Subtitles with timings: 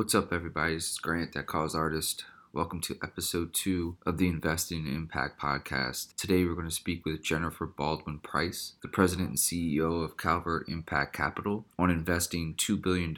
[0.00, 0.76] What's up, everybody?
[0.76, 2.24] This is Grant, that Causeartist.
[2.54, 6.16] Welcome to episode two of the Investing in Impact podcast.
[6.16, 10.70] Today, we're going to speak with Jennifer Baldwin Pryce, the president and CEO of Calvert
[10.70, 13.14] Impact Capital, on investing $2 billion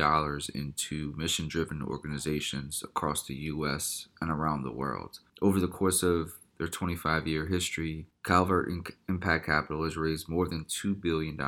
[0.56, 4.08] into mission driven organizations across the U.S.
[4.20, 5.20] and around the world.
[5.40, 8.68] Over the course of their 25 year history, Calvert
[9.08, 11.38] Impact Capital has raised more than $2 billion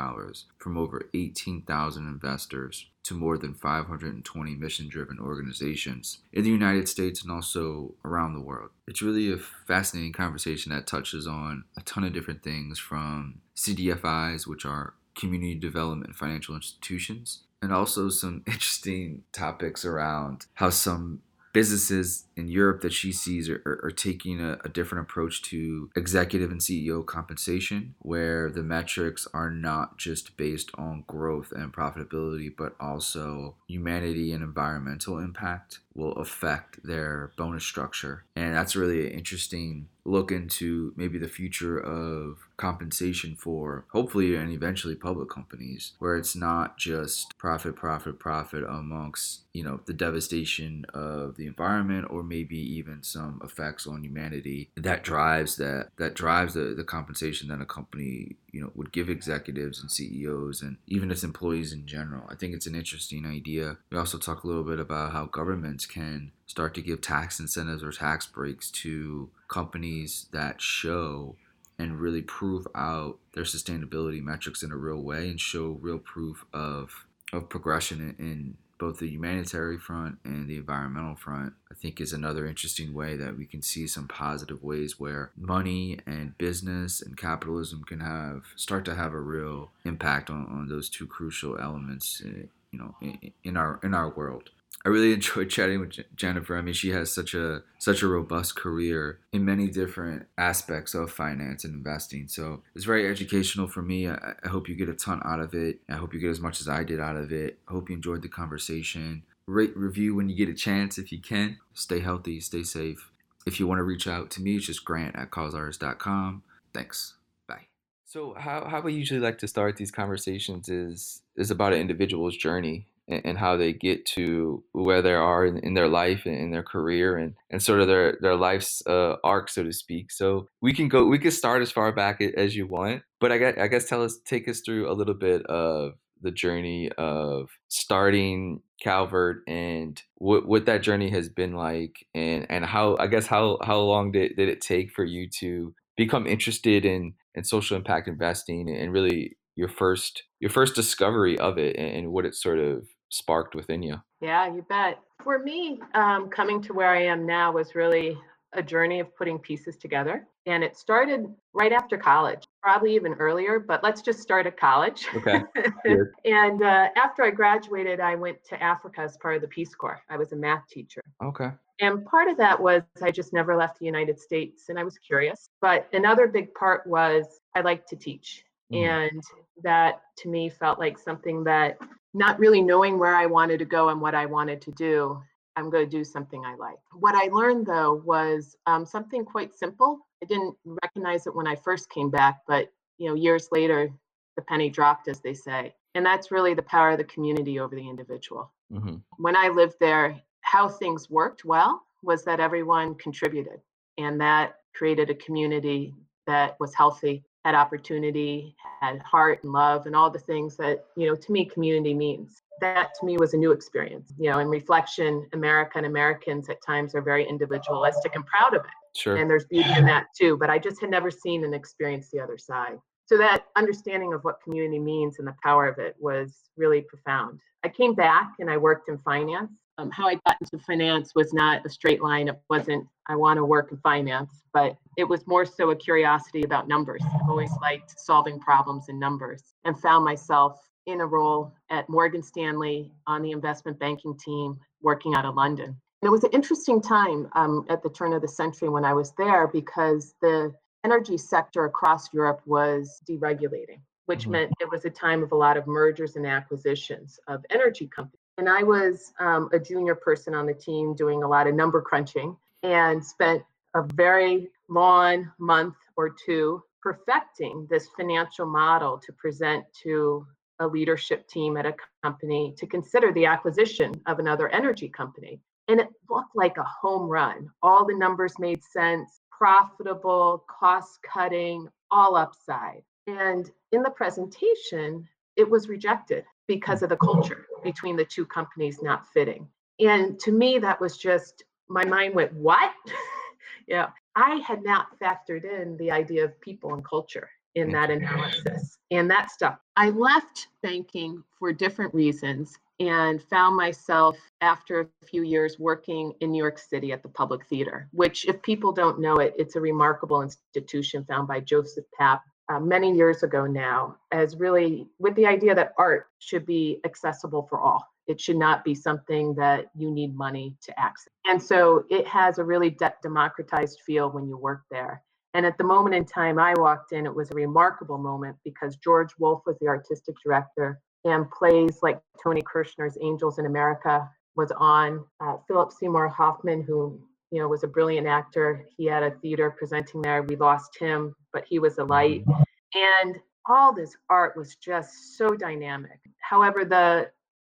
[0.59, 7.21] from over 18,000 investors to more than 520 mission driven organizations in the United States
[7.21, 8.71] and also around the world.
[8.87, 14.47] It's really a fascinating conversation that touches on a ton of different things from CDFIs,
[14.47, 21.21] which are community development financial institutions, and also some interesting topics around how some
[21.55, 25.89] businesses in Europe that she sees are, are, are taking a, a, different approach to
[25.95, 32.53] executive and CEO compensation, where the metrics are not just based on growth and profitability,
[32.53, 38.25] but also humanity and environmental impact will affect their bonus structure.
[38.35, 44.53] And that's really an interesting look into maybe the future of compensation for hopefully and
[44.53, 50.85] eventually public companies where it's not just profit profit profit amongst you know the devastation
[50.93, 56.53] of the environment or maybe even some effects on humanity that drives that that drives
[56.53, 61.11] the, the compensation that a company you know would give executives and CEOs and even
[61.11, 62.23] its employees in general.
[62.29, 63.77] I think it's an interesting idea.
[63.91, 67.83] We also talk a little bit about how governments can start to give tax incentives
[67.83, 71.35] or tax breaks to companies that show
[71.77, 76.45] and really prove out their sustainability metrics in a real way and show real proof
[76.53, 81.99] of of progression in, in both the humanitarian front and the environmental front, I think
[81.99, 87.01] is another interesting way that we can see some positive ways where money and business
[87.01, 91.57] and capitalism can have start to have a real impact on, on those two crucial
[91.59, 94.49] elements, eh, you know, in, in our in our world.
[94.85, 96.57] I really enjoyed chatting with Jennifer.
[96.57, 101.11] I mean, she has such a such a robust career in many different aspects of
[101.11, 102.27] finance and investing.
[102.27, 104.07] So it's very educational for me.
[104.07, 105.79] I, I hope you get a ton out of it.
[105.89, 107.59] I hope you get as much as I did out of it.
[107.67, 109.23] I hope you enjoyed the conversation.
[109.47, 111.57] Rate review when you get a chance if you can.
[111.73, 113.11] Stay healthy, stay safe.
[113.45, 116.43] If you want to reach out to me, it's just grant at causeartist.com.
[116.73, 117.13] Thanks.
[117.47, 117.67] Bye.
[118.05, 122.37] So how, how we usually like to start these conversations is is about an individual's
[122.37, 126.51] journey and, how they get to where they are in, in, their life and in
[126.51, 130.11] their career and, and sort of their their life's uh, arc, so to speak.
[130.11, 133.37] So we can go, we can start as far back as you want, but I
[133.37, 137.49] guess, I guess tell us, take us through a little bit of the journey of
[137.67, 143.27] starting Calvert and what what that journey has been like, and and how I guess
[143.27, 147.77] how how long did did it take for you to become interested in in social
[147.77, 152.59] impact investing and really your first your first discovery of it and what it sort
[152.59, 154.01] of sparked within you?
[154.21, 154.99] Yeah, you bet.
[155.23, 158.17] For me, um, coming to where I am now was really
[158.55, 160.27] a journey of putting pieces together.
[160.45, 165.07] And it started right after college, probably even earlier, but let's just start at college.
[165.15, 165.41] Okay.
[166.25, 170.01] and uh, after I graduated, I went to Africa as part of the Peace Corps.
[170.09, 171.01] I was a math teacher.
[171.23, 171.49] Okay.
[171.81, 174.97] And part of that was I just never left the United States and I was
[174.97, 175.49] curious.
[175.61, 178.45] But another big part was I like to teach.
[178.71, 179.09] Mm.
[179.09, 179.23] And
[179.63, 181.77] that to me felt like something that
[182.15, 185.21] not really knowing where I wanted to go and what I wanted to do,
[185.57, 186.79] I'm going to do something I like.
[186.93, 189.99] What I learned though was um, something quite simple.
[190.23, 193.91] I didn't recognize it when I first came back, but you know, years later,
[194.37, 195.75] the penny dropped, as they say.
[195.93, 198.51] And that's really the power of the community over the individual.
[198.71, 198.95] Mm-hmm.
[199.17, 203.59] When I lived there, how things worked well was that everyone contributed,
[203.97, 205.93] and that created a community
[206.27, 211.05] that was healthy had opportunity, had heart and love, and all the things that, you
[211.05, 212.41] know, to me, community means.
[212.59, 214.11] That to me was a new experience.
[214.17, 218.61] You know, in reflection, America and Americans at times are very individualistic and proud of
[218.65, 218.71] it.
[218.99, 219.17] Sure.
[219.17, 220.37] And there's beauty in that too.
[220.37, 222.79] But I just had never seen and experienced the other side.
[223.05, 227.39] So that understanding of what community means and the power of it was really profound.
[227.63, 231.33] I came back and I worked in finance um, how I got into finance was
[231.33, 232.27] not a straight line.
[232.27, 236.43] It wasn't, I want to work in finance, but it was more so a curiosity
[236.43, 237.01] about numbers.
[237.05, 242.23] I've always liked solving problems in numbers and found myself in a role at Morgan
[242.23, 245.65] Stanley on the investment banking team working out of London.
[246.01, 248.93] And it was an interesting time um, at the turn of the century when I
[248.93, 250.53] was there because the
[250.85, 254.31] energy sector across Europe was deregulating, which mm-hmm.
[254.31, 258.24] meant it was a time of a lot of mergers and acquisitions of energy companies.
[258.37, 261.81] And I was um, a junior person on the team doing a lot of number
[261.81, 263.43] crunching and spent
[263.75, 270.25] a very long month or two perfecting this financial model to present to
[270.59, 275.39] a leadership team at a company to consider the acquisition of another energy company.
[275.67, 277.49] And it looked like a home run.
[277.61, 282.83] All the numbers made sense, profitable, cost cutting, all upside.
[283.07, 288.81] And in the presentation, it was rejected because of the culture between the two companies
[288.81, 289.47] not fitting.
[289.81, 292.71] And to me, that was just my mind went, what?
[293.67, 298.77] yeah, I had not factored in the idea of people and culture in that analysis
[298.91, 299.57] and that stuff.
[299.75, 306.31] I left banking for different reasons and found myself after a few years working in
[306.31, 309.61] New York City at the Public Theater, which, if people don't know it, it's a
[309.61, 312.19] remarkable institution found by Joseph Papp
[312.49, 317.47] uh, many years ago now, as really with the idea that art should be accessible
[317.49, 317.83] for all.
[318.07, 321.09] It should not be something that you need money to access.
[321.25, 325.01] And so it has a really de- democratized feel when you work there.
[325.33, 328.77] And at the moment in time I walked in, it was a remarkable moment because
[328.77, 334.51] George Wolfe was the artistic director and plays like Tony Kushner's Angels in America was
[334.57, 335.03] on.
[335.19, 336.99] Uh, Philip Seymour Hoffman, who
[337.31, 340.23] you know was a brilliant actor, he had a theater presenting there.
[340.23, 342.25] We lost him, but he was a light.
[342.73, 343.17] And
[343.47, 345.99] all this art was just so dynamic.
[346.19, 347.11] However, the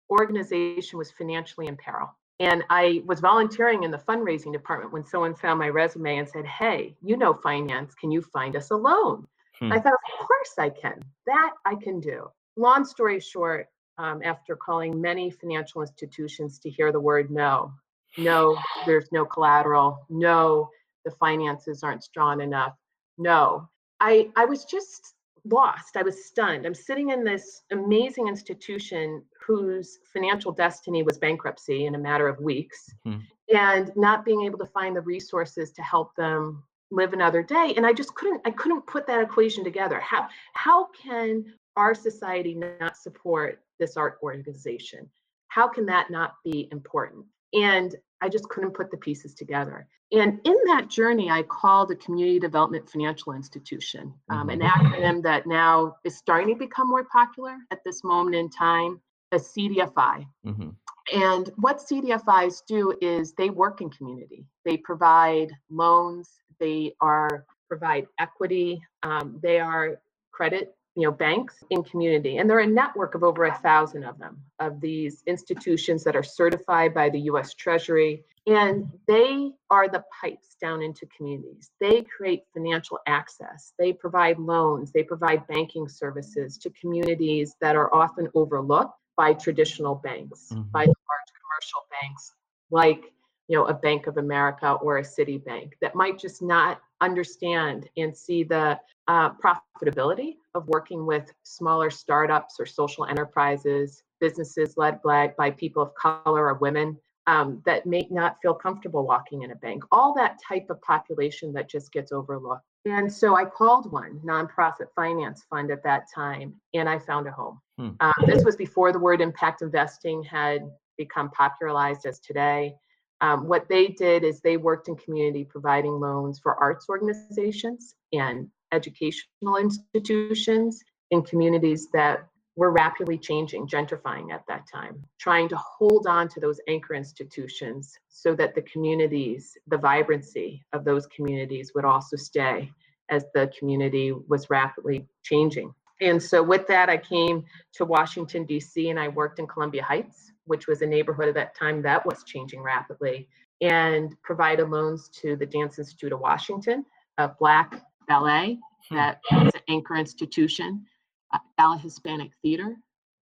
[0.09, 2.09] organization was financially in peril.
[2.39, 6.45] And I was volunteering in the fundraising department when someone found my resume and said,
[6.45, 7.93] Hey, you know finance.
[7.93, 9.27] Can you find us a loan?
[9.59, 9.71] Hmm.
[9.71, 11.03] I thought, Of course I can.
[11.27, 12.29] That I can do.
[12.57, 13.67] Long story short,
[13.97, 17.73] um, after calling many financial institutions to hear the word no,
[18.17, 20.69] no, there's no collateral, no,
[21.05, 22.75] the finances aren't strong enough,
[23.17, 23.69] no.
[23.99, 25.13] I, I was just
[25.45, 25.97] lost.
[25.97, 26.65] I was stunned.
[26.65, 32.39] I'm sitting in this amazing institution whose financial destiny was bankruptcy in a matter of
[32.39, 33.21] weeks mm-hmm.
[33.55, 37.85] and not being able to find the resources to help them live another day and
[37.85, 39.99] I just couldn't I couldn't put that equation together.
[40.01, 41.45] How how can
[41.77, 45.09] our society not support this art organization?
[45.47, 47.25] How can that not be important?
[47.53, 49.87] And I just couldn't put the pieces together.
[50.11, 54.67] And in that journey, I called a community development financial institution, um, an mm-hmm.
[54.67, 58.99] acronym that now is starting to become more popular at this moment in time,
[59.31, 60.27] a CDFI.
[60.45, 60.69] Mm-hmm.
[61.13, 64.45] And what CDFIs do is they work in community.
[64.65, 66.29] They provide loans.
[66.59, 68.81] They are provide equity.
[69.03, 70.01] Um, they are
[70.31, 74.17] credit you know banks in community and they're a network of over a thousand of
[74.19, 80.03] them of these institutions that are certified by the us treasury and they are the
[80.19, 81.69] pipes down into communities.
[81.79, 83.73] They create financial access.
[83.77, 84.91] They provide loans.
[84.91, 90.63] They provide banking services to communities that are often overlooked by traditional banks mm-hmm.
[90.71, 92.33] by large commercial banks
[92.71, 93.13] like
[93.51, 98.15] you know a bank of america or a Citibank that might just not understand and
[98.15, 105.33] see the uh, profitability of working with smaller startups or social enterprises, businesses led by,
[105.37, 109.55] by people of color or women um, that may not feel comfortable walking in a
[109.55, 112.63] bank, all that type of population that just gets overlooked.
[112.85, 117.31] And so I called one nonprofit finance fund at that time and I found a
[117.31, 117.59] home.
[117.77, 117.89] Hmm.
[117.99, 120.61] Um, this was before the word impact investing had
[120.97, 122.75] become popularized as today.
[123.21, 128.47] Um, what they did is they worked in community providing loans for arts organizations and
[128.71, 136.05] educational institutions in communities that were rapidly changing, gentrifying at that time, trying to hold
[136.07, 141.85] on to those anchor institutions so that the communities, the vibrancy of those communities would
[141.85, 142.69] also stay
[143.09, 145.73] as the community was rapidly changing.
[146.01, 147.45] And so, with that, I came
[147.75, 151.55] to Washington, D.C., and I worked in Columbia Heights, which was a neighborhood at that
[151.55, 153.27] time that was changing rapidly,
[153.61, 156.85] and provided loans to the Dance Institute of Washington,
[157.17, 158.57] a Black ballet
[158.89, 158.95] hmm.
[158.95, 160.85] that was an anchor institution,
[161.33, 162.75] uh, Hispanic Theater,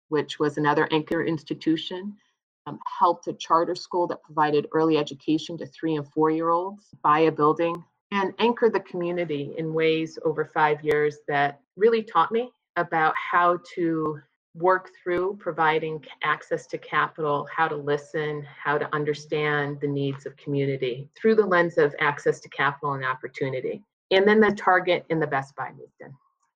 [0.09, 2.15] which was another anchor institution,
[2.67, 6.89] um, helped a charter school that provided early education to three and four year olds,
[7.03, 7.75] buy a building,
[8.13, 13.59] and anchor the community in ways over five years that really taught me about how
[13.75, 14.21] to
[14.59, 20.37] work through providing access to capital, how to listen, how to understand the needs of
[20.37, 23.83] community through the lens of access to capital and opportunity.
[24.11, 26.13] And then the Target and the Best Buy moved in.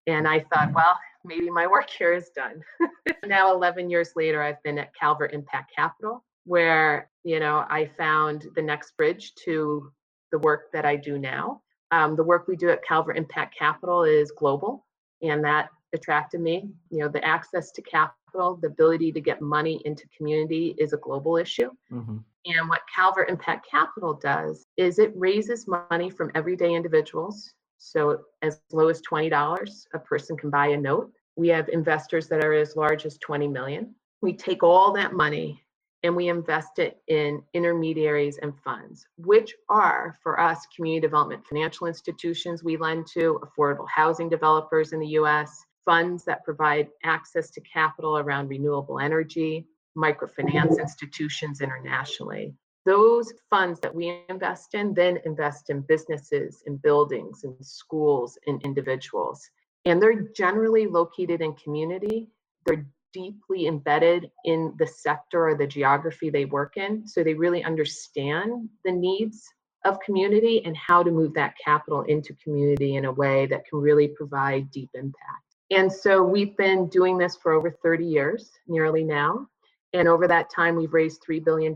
[0.06, 0.74] And I thought, mm-hmm.
[0.74, 2.62] well, maybe my work here is done.
[3.26, 8.46] now, 11 years later, I've been at Calvert Impact Capital, where, you know, I found
[8.54, 9.92] the next bridge to
[10.32, 11.60] the work that I do now.
[11.90, 14.86] Um, the work we do at Calvert Impact Capital is global,
[15.22, 16.68] and that attracted me.
[16.90, 20.98] You know, the access to capital, the ability to get money into community is a
[20.98, 21.70] global issue.
[21.92, 22.18] Mm-hmm.
[22.46, 27.52] And what Calvert Impact Capital does is it raises money from everyday individuals.
[27.78, 32.44] So as low as $20, a person can buy a note we have investors that
[32.44, 33.94] are as large as 20 million.
[34.20, 35.62] We take all that money
[36.02, 41.86] and we invest it in intermediaries and funds, which are for us community development financial
[41.86, 47.60] institutions we lend to, affordable housing developers in the US, funds that provide access to
[47.60, 52.54] capital around renewable energy, microfinance institutions internationally.
[52.86, 58.58] Those funds that we invest in then invest in businesses, in buildings, in schools, in
[58.64, 59.48] individuals.
[59.84, 62.28] And they're generally located in community.
[62.64, 67.06] They're deeply embedded in the sector or the geography they work in.
[67.06, 69.44] So they really understand the needs
[69.84, 73.80] of community and how to move that capital into community in a way that can
[73.80, 75.49] really provide deep impact.
[75.70, 79.46] And so we've been doing this for over 30 years, nearly now.
[79.92, 81.74] And over that time, we've raised $3 billion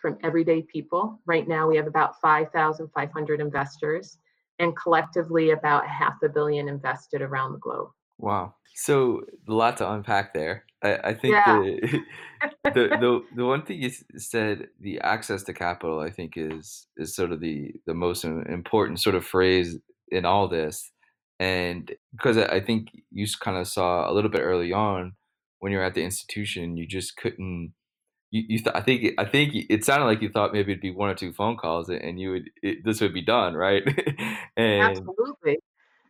[0.00, 1.20] from everyday people.
[1.26, 4.18] Right now, we have about 5,500 investors
[4.58, 7.88] and collectively about half a billion invested around the globe.
[8.18, 8.54] Wow.
[8.74, 10.64] So a lot to unpack there.
[10.82, 11.60] I, I think yeah.
[11.60, 12.00] the,
[12.64, 17.16] the, the the one thing you said, the access to capital, I think is is
[17.16, 19.76] sort of the the most important sort of phrase
[20.10, 20.92] in all this,
[21.38, 25.12] and because I think you kind of saw a little bit early on
[25.60, 27.74] when you're at the institution, you just couldn't.
[28.30, 30.90] You, you th- I think I think it sounded like you thought maybe it'd be
[30.90, 33.82] one or two phone calls and you would it, this would be done right
[34.56, 35.58] and absolutely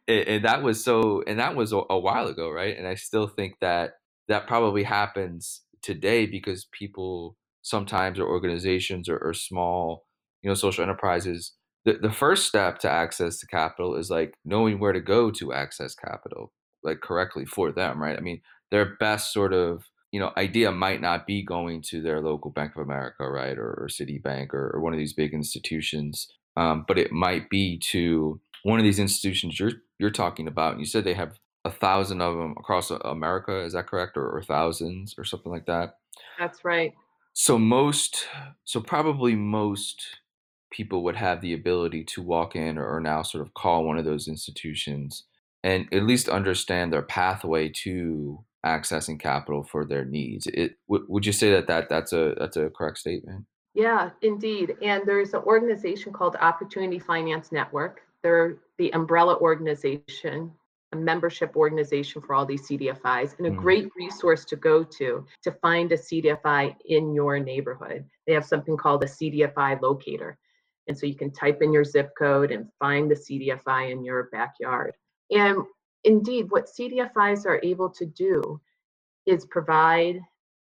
[0.08, 2.96] and, and that was so and that was a, a while ago right and I
[2.96, 3.92] still think that
[4.26, 10.04] that probably happens today because people sometimes or organizations or, or small
[10.42, 11.52] you know social enterprises
[11.84, 15.52] the, the first step to access to capital is like knowing where to go to
[15.52, 20.32] access capital like correctly for them right i mean their best sort of you know
[20.36, 24.52] idea might not be going to their local bank of america right or, or citibank
[24.52, 28.84] or, or one of these big institutions um, but it might be to one of
[28.84, 32.54] these institutions you're you're talking about and you said they have a thousand of them
[32.58, 33.60] across America.
[33.60, 35.98] Is that correct, or, or thousands, or something like that?
[36.38, 36.92] That's right.
[37.34, 38.26] So most,
[38.64, 40.18] so probably most
[40.70, 44.04] people would have the ability to walk in or now sort of call one of
[44.04, 45.24] those institutions
[45.64, 50.46] and at least understand their pathway to accessing capital for their needs.
[50.48, 53.44] It, w- would you say that, that that's a that's a correct statement?
[53.74, 54.76] Yeah, indeed.
[54.82, 58.00] And there's an organization called Opportunity Finance Network.
[58.22, 60.52] They're the umbrella organization
[60.92, 63.56] a membership organization for all these CDFIs and a mm.
[63.56, 68.04] great resource to go to to find a CDFI in your neighborhood.
[68.26, 70.38] They have something called a CDFI locator.
[70.88, 74.24] And so you can type in your zip code and find the CDFI in your
[74.32, 74.94] backyard.
[75.30, 75.58] And
[76.04, 78.60] indeed, what CDFIs are able to do
[79.26, 80.20] is provide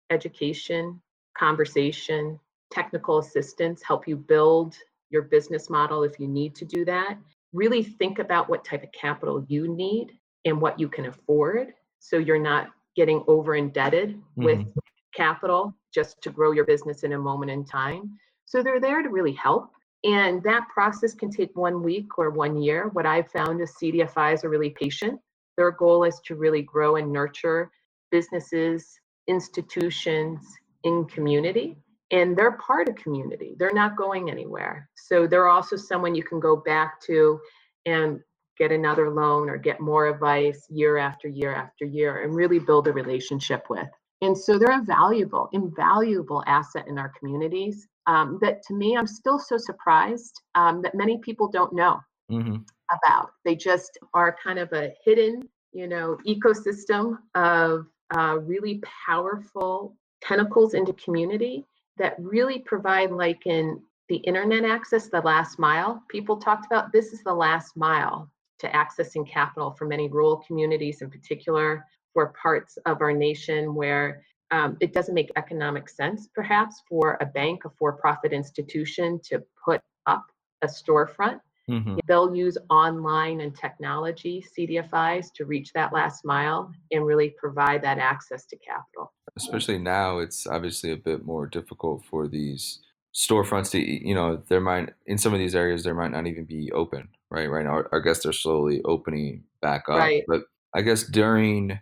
[0.10, 1.02] education,
[1.38, 2.40] conversation,
[2.72, 4.76] technical assistance, help you build
[5.10, 7.18] your business model if you need to do that,
[7.54, 12.18] really think about what type of capital you need and what you can afford so
[12.18, 14.44] you're not getting over indebted mm-hmm.
[14.44, 14.68] with
[15.16, 19.10] capital just to grow your business in a moment in time so they're there to
[19.10, 19.72] really help
[20.04, 24.44] and that process can take one week or one year what i've found is cdfis
[24.44, 25.20] are really patient
[25.58, 27.70] their goal is to really grow and nurture
[28.12, 30.40] businesses institutions
[30.84, 31.78] in community
[32.14, 33.56] and they're part of community.
[33.58, 34.88] They're not going anywhere.
[34.96, 37.40] So they're also someone you can go back to
[37.88, 38.20] and
[38.56, 42.88] get another loan or get more advice year after year after year and really build
[42.88, 43.88] a relationship with.
[44.24, 49.06] And so they're a valuable, invaluable asset in our communities um, that to me, I'm
[49.06, 52.00] still so surprised um, that many people don't know
[52.32, 52.56] mm-hmm.
[52.90, 53.32] about.
[53.44, 55.42] They just are kind of a hidden,
[55.74, 61.66] you know, ecosystem of uh, really powerful tentacles into community
[61.98, 67.12] that really provide like in the internet access, the last mile people talked about, this
[67.12, 72.78] is the last mile to accessing capital for many rural communities in particular, for parts
[72.86, 77.70] of our nation where um, it doesn't make economic sense, perhaps, for a bank, a
[77.80, 80.26] for profit institution to put up
[80.62, 81.40] a storefront.
[81.70, 81.98] Mm-hmm.
[82.08, 87.98] They'll use online and technology CDFIs to reach that last mile and really provide that
[88.00, 92.80] access to capital especially now it's obviously a bit more difficult for these
[93.16, 96.46] storefronts to you know there might in some of these areas there might not even
[96.46, 100.24] be open right right now i guess they're slowly opening back up right.
[100.28, 100.42] but
[100.74, 101.80] i guess during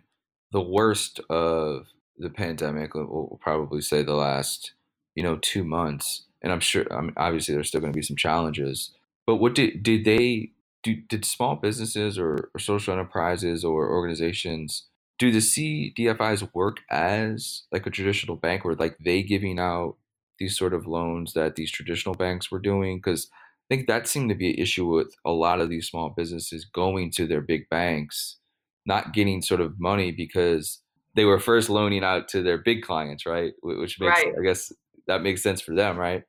[0.52, 1.86] the worst of
[2.18, 4.72] the pandemic we'll probably say the last
[5.14, 8.02] you know two months and i'm sure I mean, obviously there's still going to be
[8.02, 8.90] some challenges
[9.26, 14.88] but what did did they do did small businesses or, or social enterprises or organizations
[15.18, 19.96] do the CDFIs work as like a traditional bank where like they giving out
[20.40, 22.98] these sort of loans that these traditional banks were doing?
[22.98, 26.10] Because I think that seemed to be an issue with a lot of these small
[26.10, 28.38] businesses going to their big banks
[28.86, 30.80] not getting sort of money because
[31.14, 33.52] they were first loaning out to their big clients, right?
[33.62, 34.34] Which makes right.
[34.38, 34.72] I guess
[35.06, 36.24] that makes sense for them, right?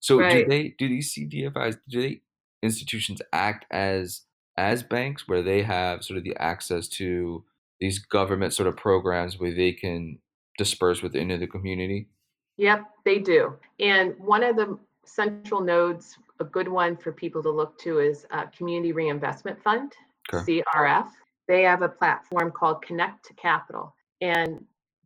[0.00, 0.44] So right.
[0.44, 2.22] do they do these CDFIs do they
[2.62, 4.22] institutions act as
[4.56, 7.44] as banks where they have sort of the access to
[7.80, 10.18] these government sort of programs where they can
[10.56, 12.08] disperse within the community?
[12.56, 13.54] Yep, they do.
[13.78, 18.26] And one of the central nodes, a good one for people to look to is
[18.32, 19.92] uh, Community Reinvestment Fund,
[20.32, 20.62] okay.
[20.76, 21.08] CRF.
[21.48, 23.92] They have a platform called Connect2Capital.
[24.20, 24.64] And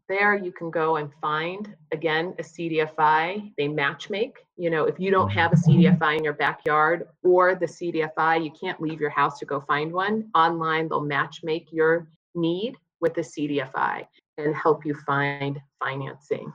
[0.08, 3.52] there you can go and find again a CDFI.
[3.56, 4.34] They matchmake.
[4.56, 8.50] You know, if you don't have a CDFI in your backyard or the CDFI, you
[8.50, 10.28] can't leave your house to go find one.
[10.34, 14.06] Online, they'll matchmake your need with the CDFI
[14.38, 16.52] and help you find financing.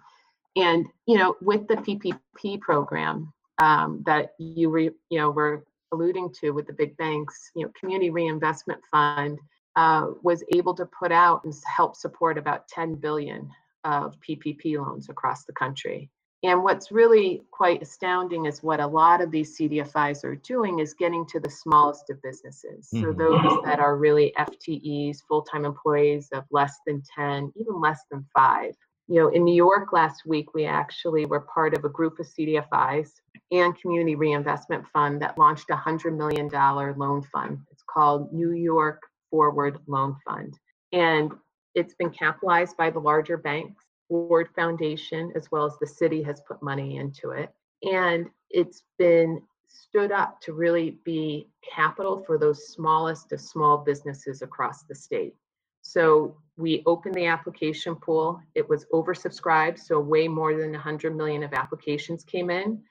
[0.55, 5.63] And you know, with the PPP program um, that you re, you know were
[5.93, 9.39] alluding to with the big banks, you know, Community Reinvestment Fund
[9.77, 13.49] uh, was able to put out and help support about 10 billion
[13.83, 16.09] of PPP loans across the country.
[16.43, 20.93] And what's really quite astounding is what a lot of these CDFIs are doing is
[20.93, 22.89] getting to the smallest of businesses.
[22.93, 23.03] Mm-hmm.
[23.03, 28.25] So those that are really FTEs, full-time employees of less than 10, even less than
[28.35, 28.73] five.
[29.07, 32.27] You know, in New York last week, we actually were part of a group of
[32.27, 33.09] CDFIs
[33.51, 37.59] and Community Reinvestment Fund that launched a $100 million loan fund.
[37.71, 40.57] It's called New York Forward Loan Fund.
[40.91, 41.31] And
[41.75, 43.83] it's been capitalized by the larger banks.
[44.07, 47.51] Ford Foundation, as well as the city, has put money into it.
[47.83, 54.41] And it's been stood up to really be capital for those smallest of small businesses
[54.41, 55.35] across the state.
[55.81, 58.41] So we opened the application pool.
[58.55, 62.81] It was oversubscribed, so way more than 100 million of applications came in,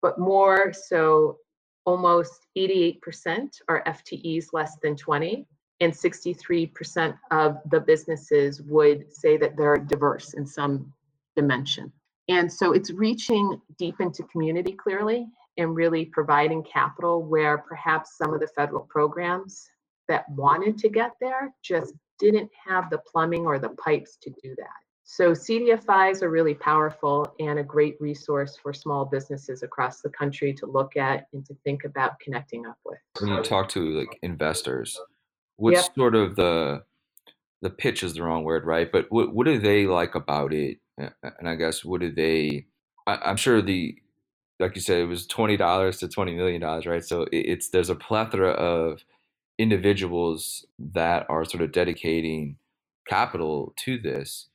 [0.00, 1.38] but more so
[1.84, 5.46] almost 88% are FTEs less than 20
[5.82, 10.92] and 63% of the businesses would say that they're diverse in some
[11.34, 11.92] dimension.
[12.28, 15.26] And so it's reaching deep into community clearly
[15.58, 19.68] and really providing capital where perhaps some of the federal programs
[20.06, 24.54] that wanted to get there just didn't have the plumbing or the pipes to do
[24.56, 24.68] that.
[25.04, 30.54] So CDFIs are really powerful and a great resource for small businesses across the country
[30.54, 32.98] to look at and to think about connecting up with.
[33.20, 34.98] When you talk to like investors,
[35.56, 35.94] what's yep.
[35.94, 36.82] sort of the
[37.62, 38.90] the pitch is the wrong word, right?
[38.90, 40.78] But what what do they like about it?
[40.98, 42.66] And I guess what do they?
[43.06, 43.96] I, am sure the
[44.60, 47.04] like you said, it was twenty dollars to twenty million dollars, right?
[47.04, 49.04] So it, it's there's a plethora of
[49.58, 52.56] individuals that are sort of dedicating
[53.08, 54.48] capital to this.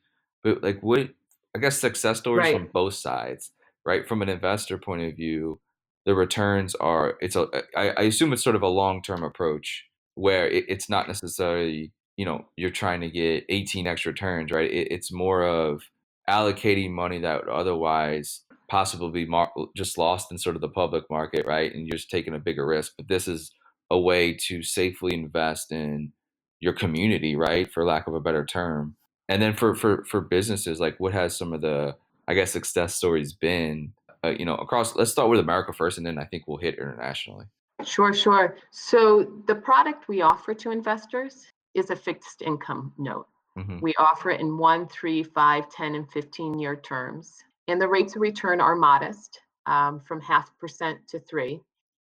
[0.44, 1.10] But like, what
[1.56, 2.56] I guess success stories right.
[2.56, 3.52] from both sides,
[3.86, 4.08] right?
[4.08, 5.60] From an investor point of view,
[6.06, 9.86] the returns are it's a I, I assume it's sort of a long term approach
[10.18, 14.70] where it, it's not necessarily you know you're trying to get 18 extra turns right?
[14.70, 15.84] It, it's more of
[16.30, 21.06] allocating money that would otherwise possibly be mar- just lost in sort of the public
[21.10, 21.74] market right?
[21.74, 22.94] And you're just taking a bigger risk.
[22.98, 23.52] But this is
[23.90, 26.12] a way to safely invest in
[26.60, 27.72] your community right?
[27.72, 28.96] For lack of a better term.
[29.30, 31.96] And then for for for businesses like what has some of the
[32.28, 36.06] i guess success stories been uh, you know across let's start with america first and
[36.06, 37.46] then i think we'll hit internationally
[37.84, 38.58] Sure, sure.
[38.72, 43.28] So the product we offer to investors is a fixed income note.
[43.58, 43.80] Mm-hmm.
[43.82, 47.44] We offer it in one, three, five, 10, and 15 year terms.
[47.68, 51.62] And the rates of return are modest um, from half percent to three.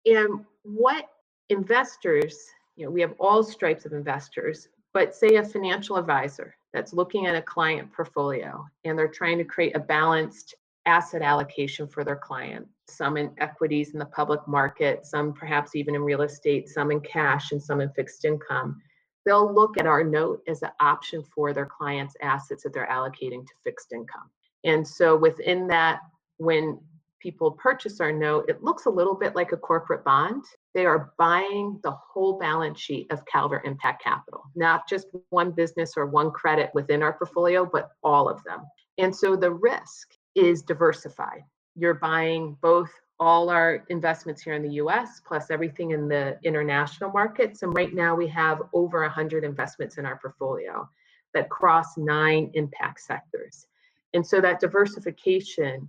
[0.06, 1.08] And what
[1.50, 2.38] investors,
[2.76, 7.26] you know, we have all stripes of investors, but say a financial advisor that's looking
[7.26, 10.54] at a client portfolio and they're trying to create a balanced
[10.86, 15.94] asset allocation for their client some in equities in the public market, some perhaps even
[15.94, 18.80] in real estate, some in cash, and some in fixed income.
[19.24, 23.46] They'll look at our note as an option for their clients' assets that they're allocating
[23.46, 24.30] to fixed income.
[24.64, 26.00] And so within that,
[26.38, 26.80] when
[27.20, 30.42] people purchase our note, it looks a little bit like a corporate bond.
[30.74, 35.94] They are buying the whole balance sheet of Calvert Impact Capital, not just one business
[35.98, 38.60] or one credit within our portfolio, but all of them.
[38.96, 41.42] And so the risk is diversified
[41.74, 47.10] you're buying both all our investments here in the US plus everything in the international
[47.10, 47.62] markets.
[47.62, 50.88] And right now we have over 100 investments in our portfolio
[51.34, 53.66] that cross nine impact sectors.
[54.14, 55.88] And so that diversification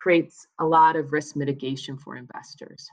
[0.00, 2.88] creates a lot of risk mitigation for investors.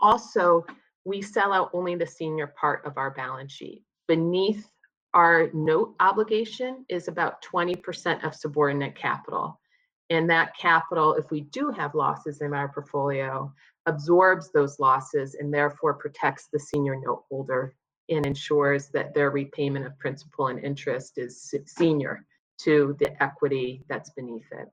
[0.00, 0.66] Also,
[1.04, 3.84] we sell out only the senior part of our balance sheet.
[4.08, 4.66] Beneath
[5.14, 9.60] our note obligation is about 20% of subordinate capital.
[10.10, 13.52] And that capital, if we do have losses in our portfolio,
[13.86, 17.74] absorbs those losses and therefore protects the senior note holder
[18.08, 22.24] and ensures that their repayment of principal and interest is senior
[22.58, 24.68] to the equity that's beneath it.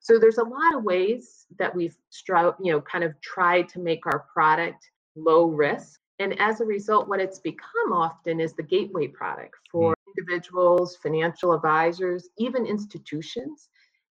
[0.00, 1.96] So there's a lot of ways that we've
[2.28, 6.00] you know kind of tried to make our product low risk.
[6.18, 10.16] And as a result, what it's become often is the gateway product for mm.
[10.16, 13.68] individuals, financial advisors, even institutions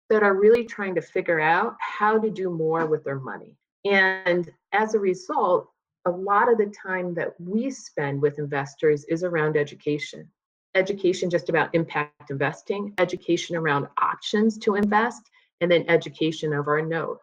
[0.10, 3.56] that are really trying to figure out how to do more with their money.
[3.86, 5.70] And as a result,
[6.06, 10.30] a lot of the time that we spend with investors is around education.
[10.76, 15.30] Education just about impact investing, education around options to invest,
[15.62, 17.20] and then education of our note.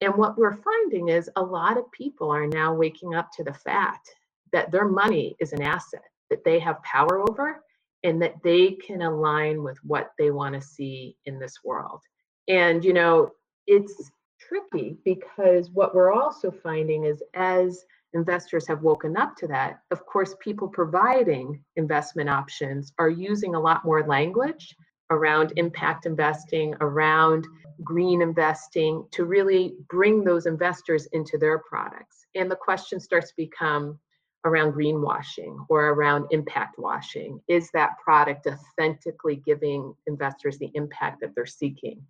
[0.00, 3.54] And what we're finding is a lot of people are now waking up to the
[3.54, 4.14] fact
[4.52, 7.62] that their money is an asset that they have power over
[8.04, 12.00] and that they can align with what they want to see in this world.
[12.48, 13.32] And, you know,
[13.66, 19.80] it's tricky because what we're also finding is as investors have woken up to that,
[19.90, 24.74] of course, people providing investment options are using a lot more language
[25.10, 27.46] around impact investing, around
[27.84, 32.26] green investing to really bring those investors into their products.
[32.34, 33.98] And the question starts to become
[34.44, 37.40] around greenwashing or around impact washing.
[37.46, 42.02] Is that product authentically giving investors the impact that they're seeking?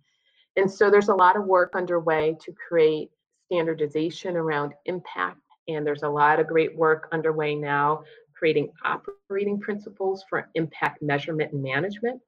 [0.55, 3.09] And so there's a lot of work underway to create
[3.45, 5.39] standardization around impact.
[5.67, 8.03] And there's a lot of great work underway now
[8.37, 12.21] creating operating principles for impact measurement and management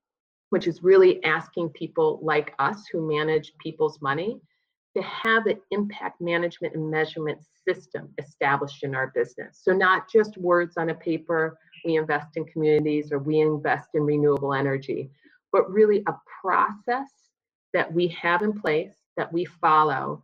[0.50, 4.40] which is really asking people like us who manage people's money
[4.96, 9.60] to have an impact management and measurement system established in our business.
[9.62, 14.04] So, not just words on a paper, we invest in communities or we invest in
[14.04, 15.10] renewable energy,
[15.52, 17.10] but really a process
[17.76, 20.24] that we have in place that we follow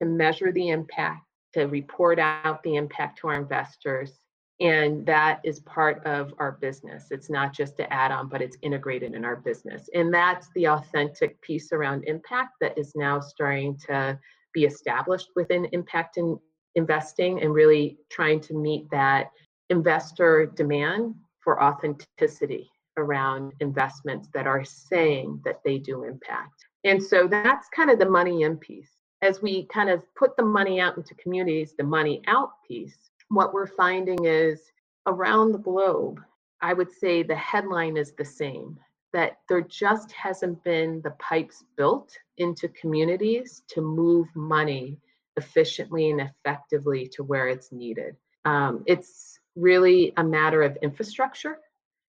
[0.00, 4.20] to measure the impact, to report out the impact to our investors,
[4.60, 7.06] and that is part of our business.
[7.10, 9.90] It's not just to add on but it's integrated in our business.
[9.94, 14.16] And that's the authentic piece around impact that is now starting to
[14.54, 16.38] be established within impact and
[16.76, 19.32] investing and really trying to meet that
[19.70, 27.26] investor demand for authenticity around investments that are saying that they do impact and so
[27.26, 28.90] that's kind of the money in piece
[29.22, 33.54] as we kind of put the money out into communities the money out piece what
[33.54, 34.72] we're finding is
[35.06, 36.20] around the globe,
[36.60, 38.78] I would say the headline is the same
[39.12, 44.98] that there just hasn't been the pipes built into communities to move money
[45.36, 48.16] efficiently and effectively to where it's needed.
[48.44, 51.58] Um, it's really a matter of infrastructure,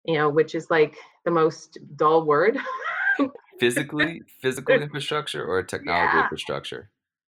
[0.05, 0.95] you know, which is like
[1.25, 2.57] the most dull word.
[3.63, 6.23] Physically, physical infrastructure or a technology yeah.
[6.23, 6.89] infrastructure?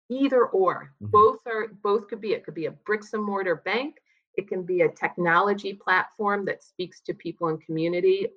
[0.10, 1.12] either or mm-hmm.
[1.12, 3.98] both are both could be it could be a bricks and mortar bank
[4.36, 8.28] it can be a technology platform that speaks to people in community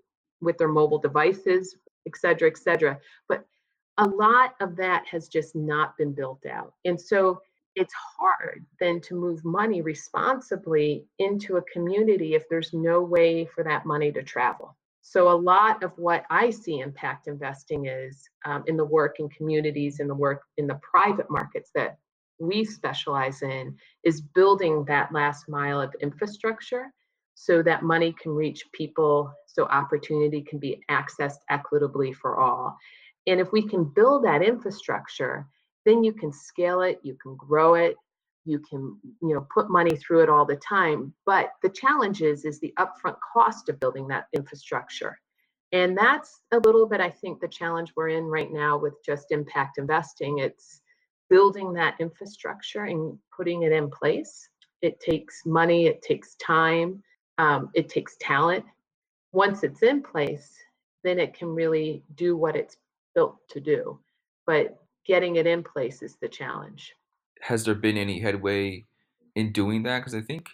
[0.40, 1.76] with their mobile devices
[2.07, 3.46] et cetera et cetera but
[3.98, 7.40] a lot of that has just not been built out and so
[7.74, 13.64] it's hard then to move money responsibly into a community if there's no way for
[13.64, 18.62] that money to travel so, a lot of what I see impact investing is um,
[18.68, 21.98] in the work in communities, in the work in the private markets that
[22.38, 26.92] we specialize in, is building that last mile of infrastructure
[27.34, 32.76] so that money can reach people, so opportunity can be accessed equitably for all.
[33.26, 35.48] And if we can build that infrastructure,
[35.84, 37.96] then you can scale it, you can grow it,
[38.44, 42.44] you can you know put money through it all the time but the challenge is
[42.44, 45.18] is the upfront cost of building that infrastructure.
[45.74, 49.31] And that's a little bit i think the challenge we're in right now with just
[49.31, 50.38] impact investing.
[50.38, 50.81] It's
[51.31, 54.48] building that infrastructure and putting it in place.
[54.83, 57.02] It takes money it takes time
[57.38, 58.64] um, it takes talent.
[59.33, 60.52] Once it's in place
[61.05, 62.76] then it can really do what it's
[63.14, 63.98] built to do.
[64.46, 66.94] But getting it in place is the challenge
[67.42, 68.87] has there been any headway
[69.35, 69.98] in doing that?
[69.98, 70.48] Because I think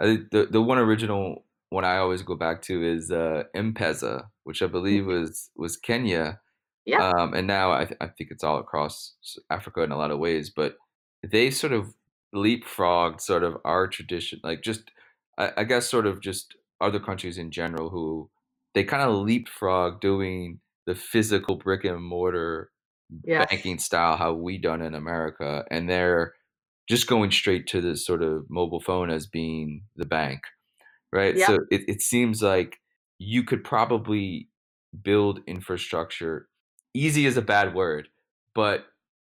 [0.00, 4.62] I, the the one original one I always go back to is uh, M-Pesa, which
[4.62, 5.20] I believe mm-hmm.
[5.20, 6.40] was was Kenya.
[6.86, 7.08] Yeah.
[7.08, 9.14] Um, and now I, th- I think it's all across
[9.48, 10.76] Africa in a lot of ways, but
[11.26, 11.94] they sort of
[12.34, 14.90] leapfrogged sort of our tradition, like just
[15.38, 18.28] I, I guess sort of just other countries in general who
[18.74, 22.70] they kind of leapfrog doing the physical brick and mortar
[23.24, 23.46] yes.
[23.50, 26.34] banking style how we done in America, and they're
[26.88, 30.42] just going straight to the sort of mobile phone as being the bank,
[31.12, 31.36] right?
[31.36, 31.46] Yep.
[31.46, 32.78] So it, it seems like
[33.18, 34.48] you could probably
[35.02, 36.48] build infrastructure.
[36.92, 38.08] Easy is a bad word,
[38.54, 38.86] but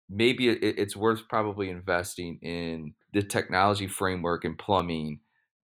[0.09, 5.19] maybe it, it's worth probably investing in the technology framework and plumbing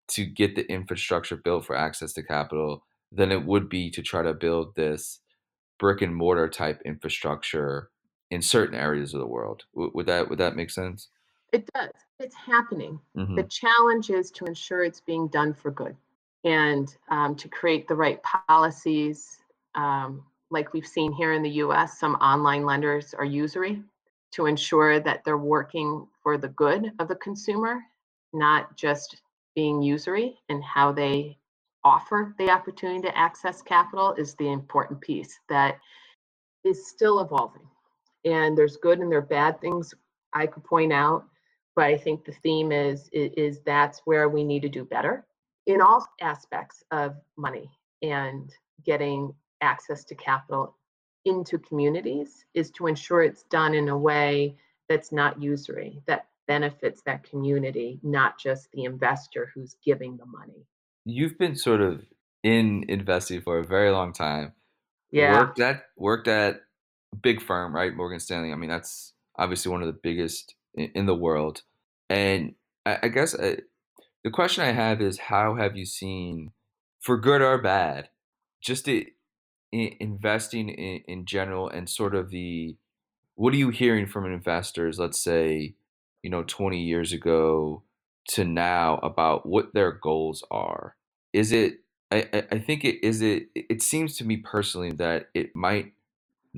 [0.09, 4.23] to get the infrastructure built for access to capital than it would be to try
[4.23, 5.21] to build this
[5.79, 7.91] brick and mortar type infrastructure
[8.31, 9.65] in certain areas of the world.
[9.75, 11.09] W- would that would that make sense?
[11.53, 11.91] It does.
[12.19, 13.01] It's happening.
[13.17, 13.37] Mm-hmm.
[13.37, 15.97] The challenge is to ensure it's being done for good
[16.45, 19.39] and um, to create the right policies.
[19.75, 23.83] Um, like we've seen here in the US, some online lenders are usury
[24.33, 27.81] to ensure that they're working for the good of the consumer,
[28.33, 29.23] not just
[29.55, 31.39] being usury and how they
[31.85, 35.79] offer the opportunity to access capital is the important piece that
[36.65, 37.67] is still evolving.
[38.25, 39.95] And there's good and there are bad things
[40.33, 41.25] I could point out,
[41.77, 45.25] but I think the theme is, is is that's where we need to do better
[45.67, 47.71] in all aspects of money
[48.03, 48.51] and
[48.85, 50.75] getting access to capital
[51.25, 54.57] into communities is to ensure it's done in a way
[54.89, 60.67] that's not usury, that benefits that community, not just the investor who's giving the money.
[61.05, 62.03] You've been sort of
[62.43, 64.53] in investing for a very long time.
[65.11, 65.39] Yeah.
[65.39, 66.61] Worked at worked at
[67.17, 67.95] big firm, right?
[67.95, 68.53] Morgan Stanley.
[68.53, 71.63] I mean, that's obviously one of the biggest in, the world.
[72.09, 73.57] And I, I guess I, uh,
[74.25, 76.53] the question I have is, how have you seen,
[77.01, 78.11] for good or bad,
[78.61, 79.07] just the,
[79.73, 82.77] in, investing in, in general and sort of the
[83.35, 85.75] what are you hearing from investors let's say
[86.23, 87.83] you know 20 years ago
[88.29, 90.97] to now about what their goals are
[91.33, 95.55] is it I, I think it is it it seems to me personally that it
[95.55, 95.93] might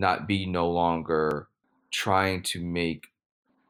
[0.00, 1.48] not be no longer
[1.92, 3.08] trying to make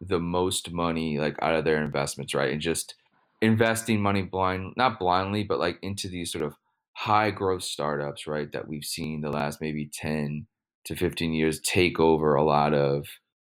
[0.01, 2.95] the most money like out of their investments right and just
[3.43, 6.55] investing money blind not blindly but like into these sort of
[6.93, 10.47] high growth startups right that we've seen the last maybe 10
[10.85, 13.07] to 15 years take over a lot of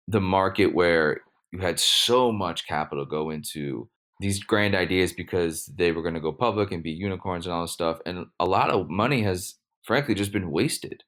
[0.08, 5.92] the market where you had so much capital go into these grand ideas because they
[5.92, 8.00] were going to go public and be unicorns and all this stuff.
[8.06, 11.04] And a lot of money has, frankly, just been wasted,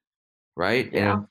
[0.55, 0.89] right?
[0.91, 1.13] Yeah.
[1.13, 1.27] And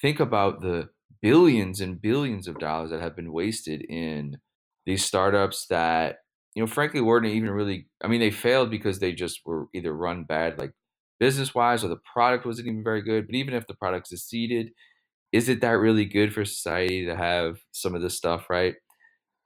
[0.00, 0.88] think about the
[1.22, 4.38] billions and billions of dollars that have been wasted in
[4.86, 6.18] these startups that,
[6.54, 9.92] you know, frankly, weren't even really, I mean, they failed because they just were either
[9.92, 10.72] run bad, like
[11.18, 13.26] business wise, or the product wasn't even very good.
[13.26, 14.72] But even if the product succeeded,
[15.32, 18.74] is it that really good for society to have some of this stuff, right?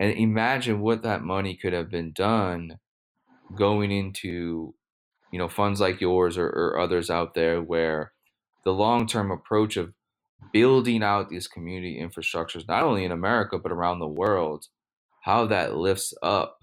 [0.01, 2.79] And imagine what that money could have been done
[3.55, 4.75] going into,
[5.33, 8.13] you know, funds like yours or, or others out there where
[8.65, 9.93] the long term approach of
[10.53, 14.67] building out these community infrastructures, not only in America, but around the world,
[15.23, 16.59] how that lifts up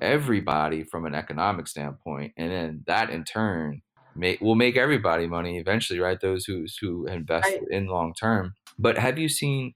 [0.00, 2.32] everybody from an economic standpoint.
[2.36, 3.82] And then that in turn
[4.16, 6.20] may, will make everybody money eventually, right?
[6.20, 7.60] Those who, who invest right.
[7.70, 8.54] in long term.
[8.78, 9.74] But have you seen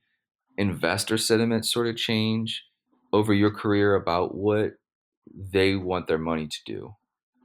[0.57, 2.65] investor sentiment sort of change
[3.13, 4.73] over your career about what
[5.53, 6.95] they want their money to do?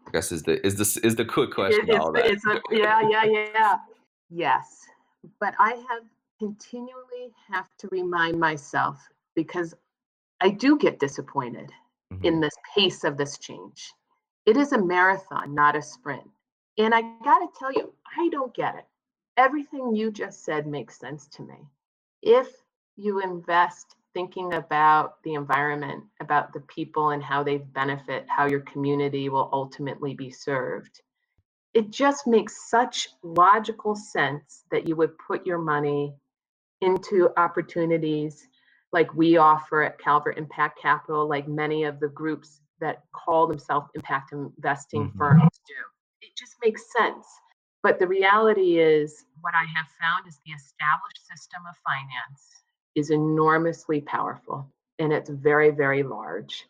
[0.07, 1.85] I guess is the is the is the quick question.
[1.87, 3.77] It, it's, a, yeah, yeah, yeah.
[4.35, 4.65] Yes,
[5.39, 6.03] but I have
[6.39, 8.97] continually have to remind myself
[9.35, 9.73] because
[10.41, 11.71] I do get disappointed
[12.11, 12.25] mm-hmm.
[12.25, 13.93] in this pace of this change.
[14.45, 16.29] It is a marathon, not a sprint.
[16.77, 18.85] And I got to tell you, I don't get it.
[19.37, 21.55] Everything you just said makes sense to me.
[22.21, 22.49] If
[22.97, 28.59] you invest thinking about the environment, about the people and how they benefit, how your
[28.61, 31.01] community will ultimately be served.
[31.73, 36.13] It just makes such logical sense that you would put your money
[36.81, 38.47] into opportunities
[38.91, 43.89] like we offer at Calvert Impact Capital, like many of the groups that call themselves
[43.95, 45.17] impact investing mm-hmm.
[45.17, 45.73] firms do.
[46.21, 47.25] It just makes sense.
[47.81, 52.63] But the reality is, what I have found is the established system of finance
[52.95, 56.65] is enormously powerful and it's very, very large.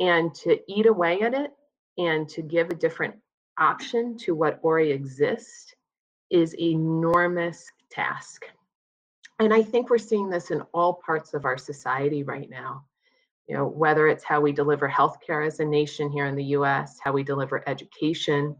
[0.00, 1.52] And to eat away at it
[1.96, 3.14] and to give a different
[3.58, 5.74] option to what already exists
[6.30, 8.46] is enormous task.
[9.38, 12.84] And I think we're seeing this in all parts of our society right now.
[13.46, 16.98] You know, whether it's how we deliver healthcare as a nation here in the US,
[17.02, 18.54] how we deliver education,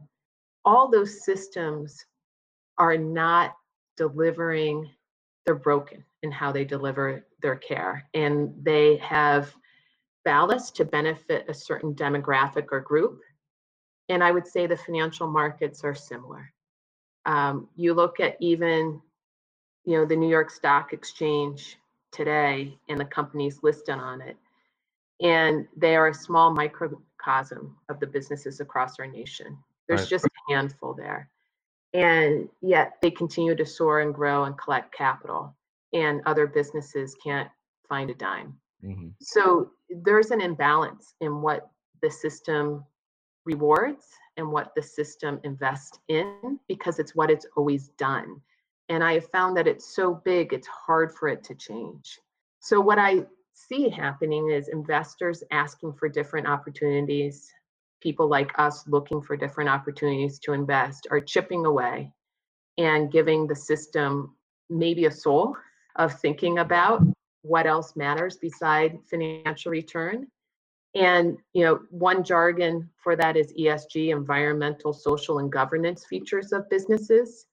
[0.65, 2.05] all those systems
[2.79, 3.55] are not
[3.97, 4.89] delivering,
[5.45, 8.09] they're broken in how they deliver their care.
[8.15, 9.55] And they have
[10.25, 13.21] ballast to benefit a certain demographic or group.
[14.09, 16.53] And I would say the financial markets are similar.
[17.27, 19.01] Um, you look at even,
[19.85, 21.77] you know, the New York Stock Exchange
[22.13, 24.37] today and the companies listed on it,
[25.21, 29.59] and they are a small microcosm of the businesses across our nation.
[29.89, 30.11] There's right.
[30.11, 31.31] just a handful there.
[31.95, 35.55] And yet they continue to soar and grow and collect capital
[35.93, 37.49] and other businesses can't
[37.89, 38.55] find a dime.
[38.85, 39.09] Mm-hmm.
[39.21, 41.71] So there's an imbalance in what
[42.03, 42.85] the system
[43.49, 44.05] rewards
[44.37, 48.41] and what the system invests in because it's what it's always done.
[48.91, 52.21] And I have found that it's so big, it's hard for it to change.
[52.61, 57.51] So, what I see happening is investors asking for different opportunities,
[58.01, 62.13] people like us looking for different opportunities to invest are chipping away
[62.77, 64.37] and giving the system
[64.71, 65.57] maybe a soul
[65.97, 67.03] of thinking about
[67.43, 70.27] what else matters beside financial return.
[70.99, 76.69] And you know, one jargon for that is ESG, environmental, social, and governance features of
[76.69, 77.47] businesses.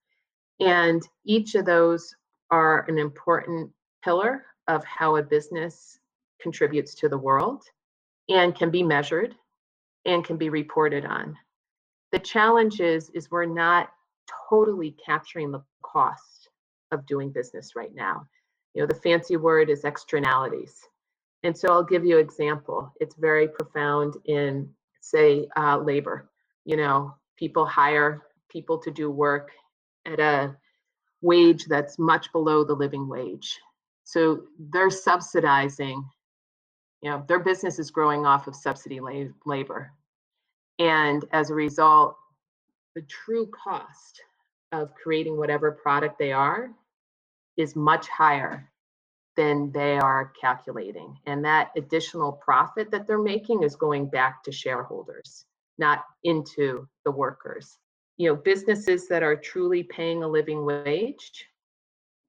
[0.60, 2.16] And each of those
[2.50, 3.70] are an important
[4.04, 6.00] pillar of how a business
[6.42, 7.64] contributes to the world
[8.30, 9.36] and can be measured
[10.06, 11.38] and can be reported on.
[12.12, 13.90] The challenge is, is we're not
[14.50, 16.50] totally capturing the cost
[16.92, 18.26] of doing business right now.
[18.74, 20.80] You know, the fancy word is externalities.
[21.46, 22.92] And so I'll give you an example.
[23.00, 24.68] It's very profound in,
[25.02, 26.32] say, uh, labor.
[26.66, 29.52] You know, people hire people to do work
[30.08, 30.58] at a
[31.22, 33.60] wage that's much below the living wage.
[34.06, 36.04] So they're subsidizing,
[37.04, 39.92] you know, their business is growing off of subsidy la- labor.
[40.80, 42.16] And as a result,
[42.96, 44.20] the true cost
[44.72, 46.72] of creating whatever product they are
[47.56, 48.68] is much higher
[49.36, 51.18] than they are calculating.
[51.26, 55.46] And that additional profit that they're making is going back to shareholders,
[55.78, 57.78] not into the workers.
[58.18, 61.46] You know businesses that are truly paying a living wage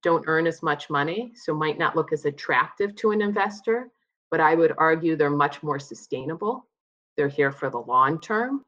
[0.03, 3.91] don't earn as much money so might not look as attractive to an investor
[4.31, 6.67] but i would argue they're much more sustainable.
[7.17, 8.65] They're here for the long term.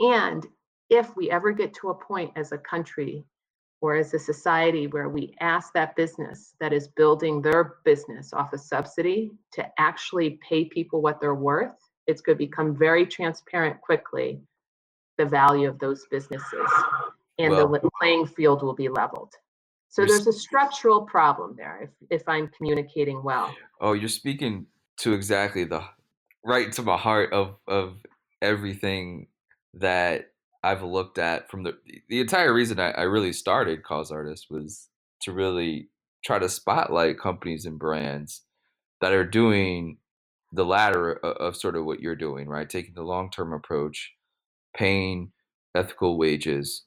[0.00, 0.46] And
[0.90, 3.24] if we ever get to a point as a country
[3.82, 8.54] or as a society where we ask that business that is building their business off
[8.54, 13.80] a subsidy to actually pay people what they're worth it's going to become very transparent
[13.80, 14.40] quickly
[15.18, 16.70] the value of those businesses
[17.38, 19.34] and well, the playing field will be leveled.
[19.88, 23.54] So there's a structural problem there if, if I'm communicating well.
[23.80, 24.66] Oh, you're speaking
[24.98, 25.84] to exactly the
[26.44, 27.96] right to my heart of of
[28.40, 29.28] everything
[29.74, 30.31] that
[30.62, 31.76] I've looked at from the
[32.08, 34.88] the entire reason I, I really started Causeartist was
[35.22, 35.88] to really
[36.24, 38.42] try to spotlight companies and brands
[39.00, 39.98] that are doing
[40.52, 42.68] the latter of, of sort of what you're doing, right?
[42.68, 44.12] Taking the long term approach
[44.74, 45.32] paying
[45.74, 46.84] ethical wages,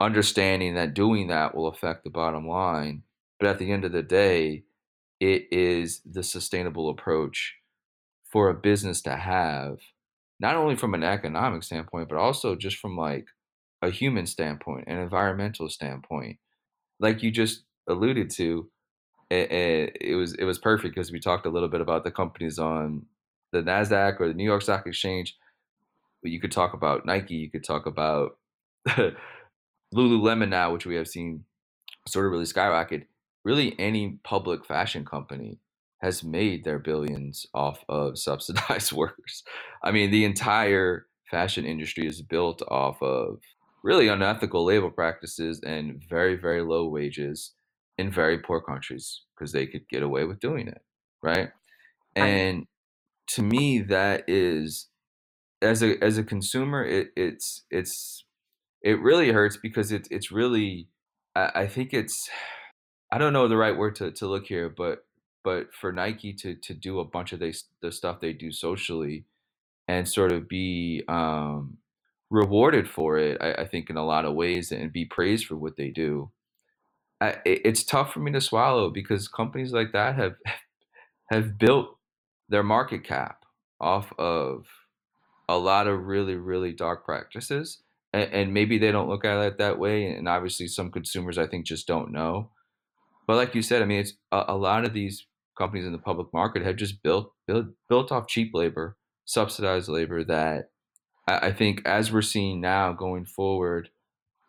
[0.00, 3.02] understanding that doing that will affect the bottom line.
[3.38, 4.64] But at the end of the day,
[5.18, 7.56] it is the sustainable approach
[8.30, 9.78] for a business to have,
[10.40, 13.26] not only from an economic standpoint, but also just from like
[13.82, 16.38] a human standpoint, an environmental standpoint.
[16.98, 18.70] Like you just alluded to,
[19.30, 22.58] it, it was it was perfect because we talked a little bit about the companies
[22.58, 23.06] on
[23.52, 25.36] the Nasdaq or the New York Stock Exchange
[26.22, 28.36] you could talk about Nike, you could talk about
[29.94, 31.44] Lululemon now, which we have seen
[32.06, 33.06] sort of really skyrocket.
[33.44, 35.58] Really, any public fashion company
[36.00, 39.42] has made their billions off of subsidized workers.
[39.82, 43.40] I mean, the entire fashion industry is built off of
[43.82, 47.52] really unethical labor practices and very, very low wages
[47.98, 50.82] in very poor countries because they could get away with doing it,
[51.22, 51.50] right?
[52.16, 52.66] And
[53.28, 54.88] to me, that is
[55.62, 58.24] as a as a consumer, it, it's it's
[58.82, 60.88] it really hurts because it's it's really
[61.36, 62.28] I, I think it's
[63.12, 65.04] I don't know the right word to, to look here, but
[65.42, 69.24] but for Nike to to do a bunch of they, the stuff they do socially
[69.88, 71.78] and sort of be um,
[72.30, 75.56] rewarded for it, I, I, think in a lot of ways and be praised for
[75.56, 76.30] what they do.
[77.20, 80.34] I, it's tough for me to swallow because companies like that have
[81.30, 81.96] have built
[82.48, 83.44] their market cap
[83.80, 84.66] off of
[85.48, 89.58] a lot of really really dark practices and, and, maybe they don't look at it
[89.58, 92.50] that way and obviously some consumers i think just don't know
[93.26, 95.26] but like you said i mean it's a, a lot of these
[95.60, 100.24] companies in the public market have just built built built off cheap labor subsidized labor
[100.24, 100.70] that
[101.28, 103.90] I, I think as we're seeing now going forward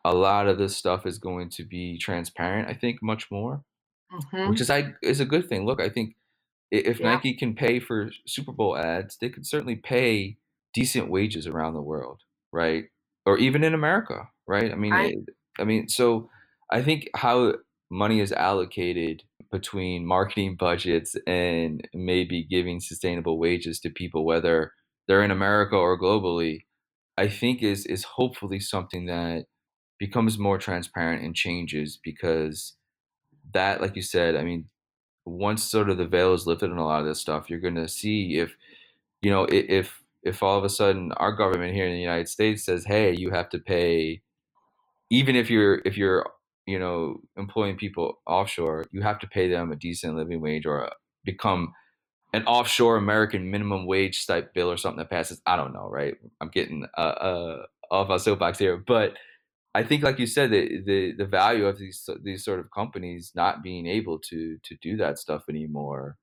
[0.03, 3.63] a lot of this stuff is going to be transparent i think much more
[4.11, 4.49] mm-hmm.
[4.49, 6.15] which is i is a good thing look i think
[6.71, 7.13] if yeah.
[7.13, 10.37] nike can pay for super bowl ads they could certainly pay
[10.73, 12.85] decent wages around the world, right?
[13.25, 14.71] Or even in America, right?
[14.71, 15.15] I mean, I,
[15.59, 16.29] I mean, so
[16.71, 17.55] I think how
[17.89, 24.73] money is allocated between marketing budgets and maybe giving sustainable wages to people, whether
[25.07, 26.61] they're in America or globally,
[27.17, 29.45] I think is is hopefully something that
[29.99, 32.77] becomes more transparent and changes because
[33.53, 34.69] that, like you said, I mean,
[35.25, 37.75] once sort of the veil is lifted on a lot of this stuff, you're going
[37.75, 38.55] to see if,
[39.21, 42.65] you know, if if all of a sudden our government here in the United States
[42.65, 44.21] says, "Hey, you have to pay,"
[45.09, 46.25] even if you're if you're
[46.67, 50.83] you know employing people offshore, you have to pay them a decent living wage or
[50.83, 50.91] a,
[51.25, 51.73] become
[52.33, 55.41] an offshore American minimum wage type bill or something that passes.
[55.45, 56.15] I don't know, right?
[56.41, 59.15] I'm getting uh, uh, off our soapbox here, but
[59.73, 63.31] I think, like you said, the, the the value of these these sort of companies
[63.35, 66.17] not being able to to do that stuff anymore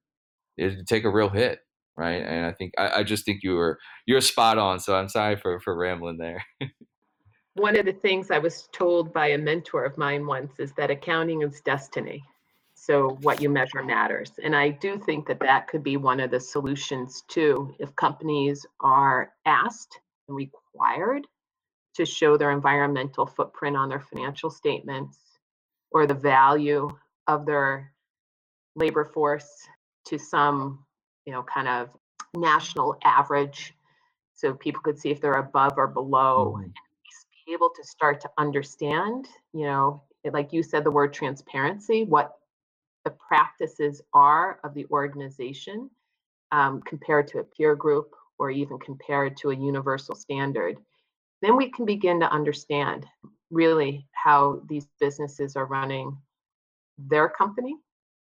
[0.58, 1.60] is to take a real hit,
[1.96, 2.22] right?
[2.22, 4.80] And I think I, I just think you were you're spot on.
[4.80, 6.44] So I'm sorry for for rambling there.
[7.58, 10.92] One of the things I was told by a mentor of mine once is that
[10.92, 12.22] accounting is destiny.
[12.76, 16.30] So what you measure matters, and I do think that that could be one of
[16.30, 17.74] the solutions too.
[17.80, 19.98] If companies are asked
[20.28, 21.26] and required
[21.94, 25.18] to show their environmental footprint on their financial statements
[25.90, 26.88] or the value
[27.26, 27.92] of their
[28.76, 29.66] labor force
[30.06, 30.84] to some,
[31.26, 31.88] you know, kind of
[32.36, 33.74] national average
[34.34, 36.60] so people could see if they're above or below
[37.52, 42.32] able to start to understand, you know, like you said the word transparency, what
[43.04, 45.90] the practices are of the organization
[46.52, 50.78] um, compared to a peer group or even compared to a universal standard
[51.42, 53.06] then we can begin to understand
[53.50, 56.16] really how these businesses are running
[56.98, 57.76] their company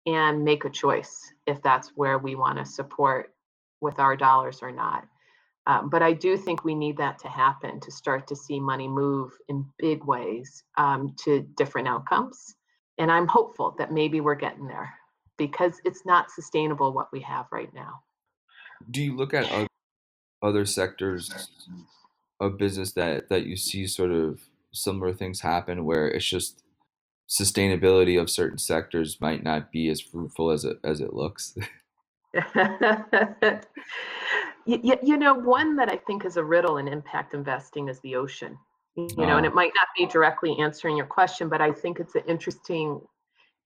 [0.06, 3.34] and make a choice if that's where we want to support
[3.80, 5.04] with our dollars or not.
[5.66, 8.88] Um, but I do think we need that to happen to start to see money
[8.88, 12.56] move in big ways um, to different outcomes.
[12.98, 14.92] And I'm hopeful that maybe we're getting there
[15.38, 18.02] because it's not sustainable what we have right now.
[18.90, 19.68] Do you look at
[20.42, 21.30] other sectors
[22.40, 24.40] a business that that you see sort of
[24.72, 26.64] similar things happen where it's just
[27.28, 31.56] sustainability of certain sectors might not be as fruitful as it as it looks
[34.66, 38.14] you, you know one that i think is a riddle in impact investing is the
[38.14, 38.56] ocean
[38.96, 39.48] you know and ah.
[39.48, 43.00] it might not be directly answering your question but i think it's an interesting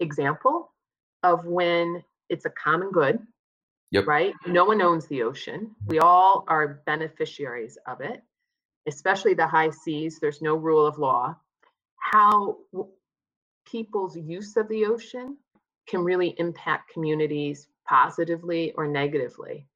[0.01, 0.72] example
[1.22, 3.18] of when it's a common good
[3.90, 4.07] yep.
[4.07, 4.34] right?
[4.47, 5.74] No one owns the ocean.
[5.86, 8.22] We all are beneficiaries of it
[8.86, 11.36] especially the high seas, there's no rule of law,
[11.99, 12.57] how
[13.66, 15.36] people's use of the ocean
[15.88, 19.66] can really impact communities positively or negatively.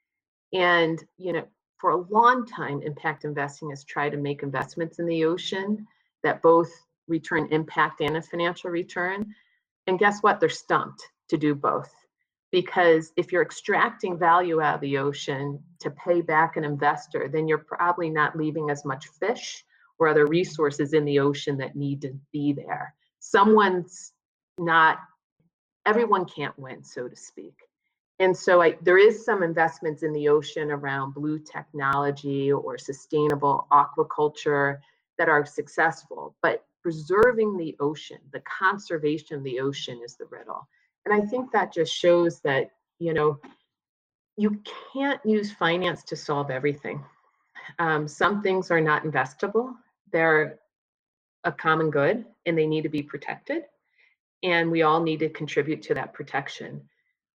[0.53, 1.45] And, you know,
[1.79, 5.87] for a long time, impact investing has tried to make investments in the ocean
[6.23, 6.71] that both
[7.09, 9.35] return impact and a financial return.
[9.87, 10.41] And guess what?
[10.41, 11.91] They're stumped to do both
[12.51, 17.47] because if you're extracting value out of the ocean to pay back an investor, then
[17.47, 19.65] you're probably not leaving as much fish
[19.99, 22.95] or other resources in the ocean that need to be there.
[23.21, 24.13] Someone's
[24.59, 24.99] not,
[25.87, 27.55] everyone can't win, so to speak.
[28.21, 33.67] And so I, there is some investments in the ocean around blue technology or sustainable
[33.73, 34.79] aquaculture
[35.17, 40.69] that are successful, but preserving the ocean, the conservation of the ocean is the riddle.
[41.07, 43.41] And I think that just shows that, you know,
[44.37, 44.63] you
[44.93, 47.03] can't use finance to solve everything.
[47.79, 49.73] Um, some things are not investable,
[50.13, 50.59] they're
[51.45, 53.63] a common good and they need to be protected.
[54.43, 56.83] And we all need to contribute to that protection,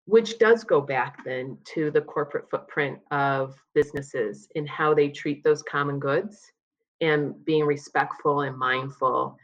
[0.07, 5.45] which does go back then to the corporate footprint of businesses and how they treat
[5.45, 6.53] those common goods
[7.01, 9.37] and being respectful and mindful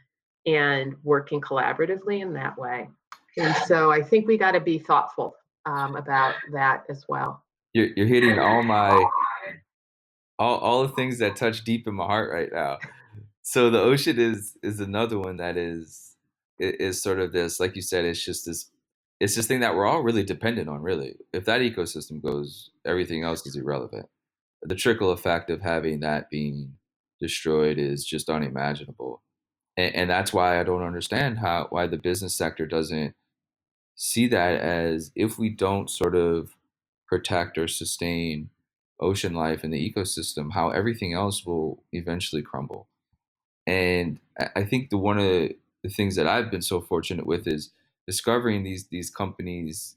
[0.45, 2.89] and working collaboratively in that way.
[3.37, 5.35] And so I think we got to be thoughtful
[5.65, 7.43] um, about that as well.
[7.73, 8.89] You're, you're hitting all my
[10.39, 12.79] all, all the things that touch deep in my heart right now.
[13.41, 16.15] So the ocean is is another one that is
[16.59, 18.69] is sort of this, like you said, it's just this
[19.19, 20.81] it's this thing that we're all really dependent on.
[20.81, 24.07] Really, if that ecosystem goes, everything else is irrelevant.
[24.61, 26.73] The trickle effect of having that being
[27.19, 29.21] destroyed is just unimaginable
[29.79, 33.15] and, and that's why I don't understand how why the business sector doesn't
[33.95, 36.51] see that as if we don't sort of
[37.07, 38.49] protect or sustain
[38.99, 42.87] ocean life and the ecosystem, how everything else will eventually crumble.
[43.65, 44.19] And
[44.55, 45.49] I think the one of
[45.83, 47.71] the things that I've been so fortunate with is
[48.09, 49.95] discovering these these companies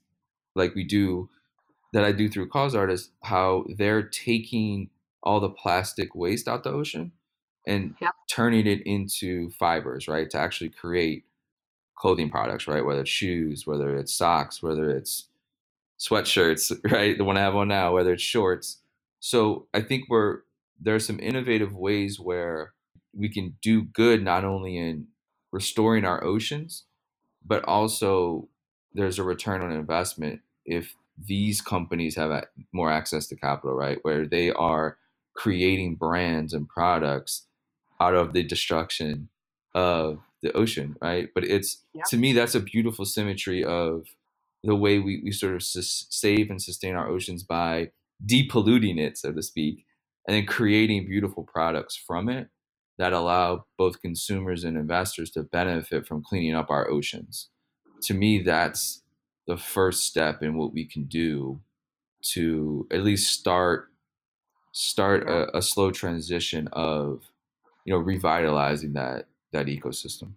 [0.54, 1.30] like we do
[1.94, 4.90] that I do through Causeartists, how they're taking
[5.22, 7.12] all the plastic waste out the ocean
[7.66, 8.12] and yep.
[8.30, 10.28] turning it into fibers, right?
[10.28, 11.24] To actually create
[11.96, 12.84] clothing products, right?
[12.84, 15.28] Whether it's shoes, whether it's socks, whether it's
[15.98, 17.16] sweatshirts, right?
[17.16, 18.82] The one I have on now, whether it's shorts.
[19.20, 20.40] So I think we're
[20.78, 22.74] there are some innovative ways where
[23.14, 25.06] we can do good not only in
[25.50, 26.84] restoring our oceans,
[27.44, 28.48] but also
[28.94, 33.98] there's a return on investment if these companies have more access to capital, right?
[34.02, 34.98] Where they are
[35.34, 37.46] creating brands and products
[38.00, 39.28] out of the destruction
[39.74, 41.28] of the ocean, right?
[41.34, 42.02] But it's yeah.
[42.08, 44.06] to me that's a beautiful symmetry of
[44.64, 47.90] the way we, we sort of sus- save and sustain our oceans by
[48.24, 49.84] depolluting it, so to speak,
[50.26, 52.48] and then creating beautiful products from it
[52.98, 57.48] that allow both consumers and investors to benefit from cleaning up our oceans.
[58.02, 59.02] To me, that's
[59.46, 61.60] the first step in what we can do
[62.22, 63.88] to at least start
[64.72, 67.22] start a, a slow transition of
[67.84, 70.32] you know revitalizing that that ecosystem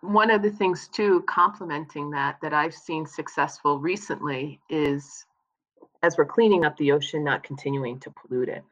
[0.00, 5.26] one of the things too complementing that that i've seen successful recently is
[6.02, 8.64] as we're cleaning up the ocean not continuing to pollute it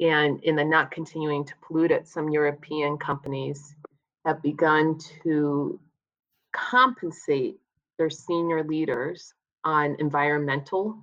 [0.00, 3.74] and in the not continuing to pollute it some european companies
[4.24, 5.78] have begun to
[6.52, 7.56] compensate
[7.98, 9.34] their senior leaders
[9.64, 11.02] on environmental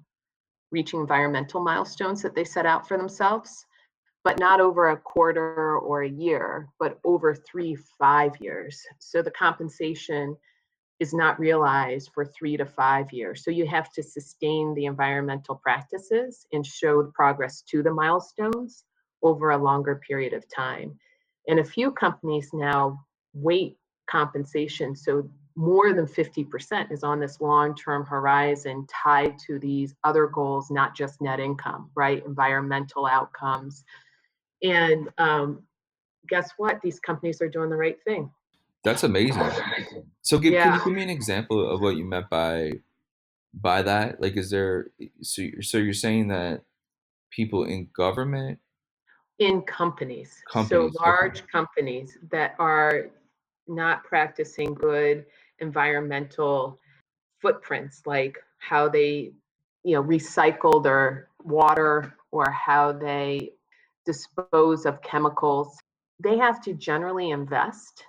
[0.72, 3.66] reaching environmental milestones that they set out for themselves
[4.28, 8.86] but not over a quarter or a year, but over three, five years.
[9.00, 10.36] So the compensation
[11.00, 13.44] is not realized for three to five years.
[13.44, 18.84] So you have to sustain the environmental practices and show progress to the milestones
[19.22, 20.98] over a longer period of time.
[21.48, 23.00] And a few companies now
[23.34, 23.78] wait
[24.10, 24.96] compensation.
[24.96, 30.96] So more than 50% is on this long-term horizon tied to these other goals, not
[30.96, 32.24] just net income, right?
[32.26, 33.84] Environmental outcomes,
[34.64, 35.64] and um,
[36.28, 36.82] guess what?
[36.82, 38.32] These companies are doing the right thing.
[38.88, 39.52] That's amazing.
[40.22, 40.64] So, give, yeah.
[40.64, 42.72] can you give me an example of what you meant by
[43.54, 44.22] by that?
[44.22, 45.44] Like, is there so?
[45.60, 46.62] So you're saying that
[47.30, 48.60] people in government,
[49.40, 51.48] in companies, companies so large okay.
[51.52, 53.10] companies that are
[53.68, 55.26] not practicing good
[55.60, 56.80] environmental
[57.42, 59.34] footprints, like how they,
[59.84, 63.52] you know, recycle their water or how they
[64.06, 65.78] dispose of chemicals,
[66.24, 68.06] they have to generally invest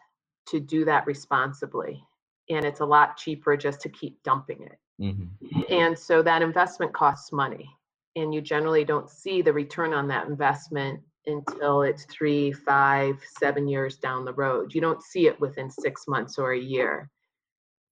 [0.50, 2.02] to do that responsibly.
[2.50, 4.78] And it's a lot cheaper just to keep dumping it.
[5.00, 5.60] Mm-hmm.
[5.70, 7.70] And so that investment costs money.
[8.16, 13.68] And you generally don't see the return on that investment until it's three, five, seven
[13.68, 14.74] years down the road.
[14.74, 17.10] You don't see it within six months or a year.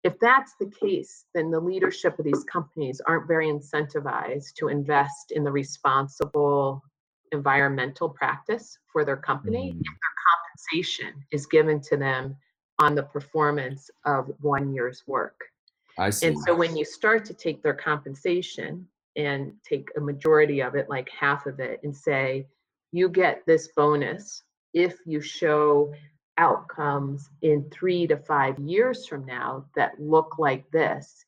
[0.02, 5.32] If that's the case, then the leadership of these companies aren't very incentivized to invest
[5.32, 6.82] in the responsible
[7.32, 9.80] environmental practice for their company mm.
[9.80, 12.36] if their compensation is given to them
[12.78, 15.40] on the performance of one year's work.
[15.98, 16.26] I see.
[16.26, 20.88] And so when you start to take their compensation and take a majority of it,
[20.90, 22.46] like half of it, and say,
[22.92, 24.42] you get this bonus
[24.74, 25.92] if you show
[26.38, 31.24] outcomes in three to five years from now that look like this,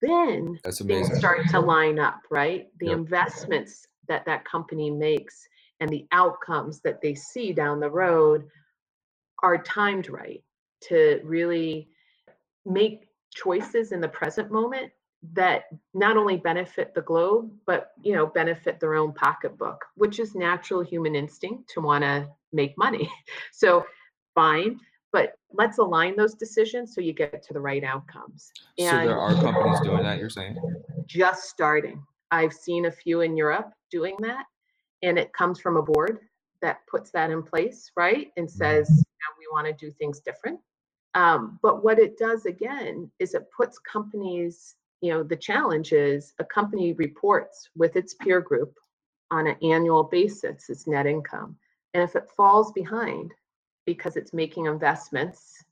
[0.00, 1.06] then That's amazing.
[1.06, 2.68] things start to line up, right?
[2.78, 2.98] The yep.
[2.98, 5.48] investments that that company makes
[5.80, 8.46] and the outcomes that they see down the road
[9.42, 10.42] are timed right
[10.88, 11.88] to really
[12.64, 14.90] make choices in the present moment
[15.32, 15.64] that
[15.94, 20.82] not only benefit the globe but you know benefit their own pocketbook which is natural
[20.82, 23.10] human instinct to want to make money.
[23.52, 23.84] So
[24.34, 24.80] fine
[25.12, 28.50] but let's align those decisions so you get to the right outcomes.
[28.80, 30.56] And so there are companies doing that you're saying?
[31.06, 32.02] Just starting.
[32.32, 34.44] I've seen a few in europe doing that
[35.02, 36.18] and it comes from a board
[36.62, 38.56] that puts that in place right and mm-hmm.
[38.56, 39.04] says
[39.38, 40.58] we want to do things different
[41.14, 46.34] um, but what it does again is it puts companies you know the challenge is
[46.38, 48.74] a company reports with its peer group
[49.30, 51.56] on an annual basis its net income
[51.94, 53.32] and if it falls behind
[53.86, 55.62] because it's making investments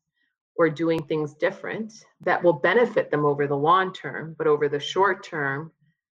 [0.56, 4.80] or doing things different that will benefit them over the long term but over the
[4.80, 5.70] short term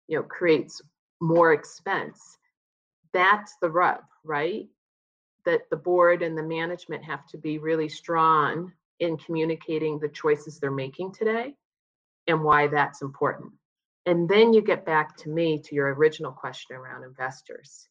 [0.09, 0.83] you know creates
[1.21, 2.39] more expense.
[3.13, 4.67] That's the rub, right?
[5.45, 10.59] That the board and the management have to be really strong in communicating the choices
[10.59, 11.55] they're making today
[12.27, 13.53] and why that's important.
[14.07, 17.89] And then you get back to me to your original question around investors.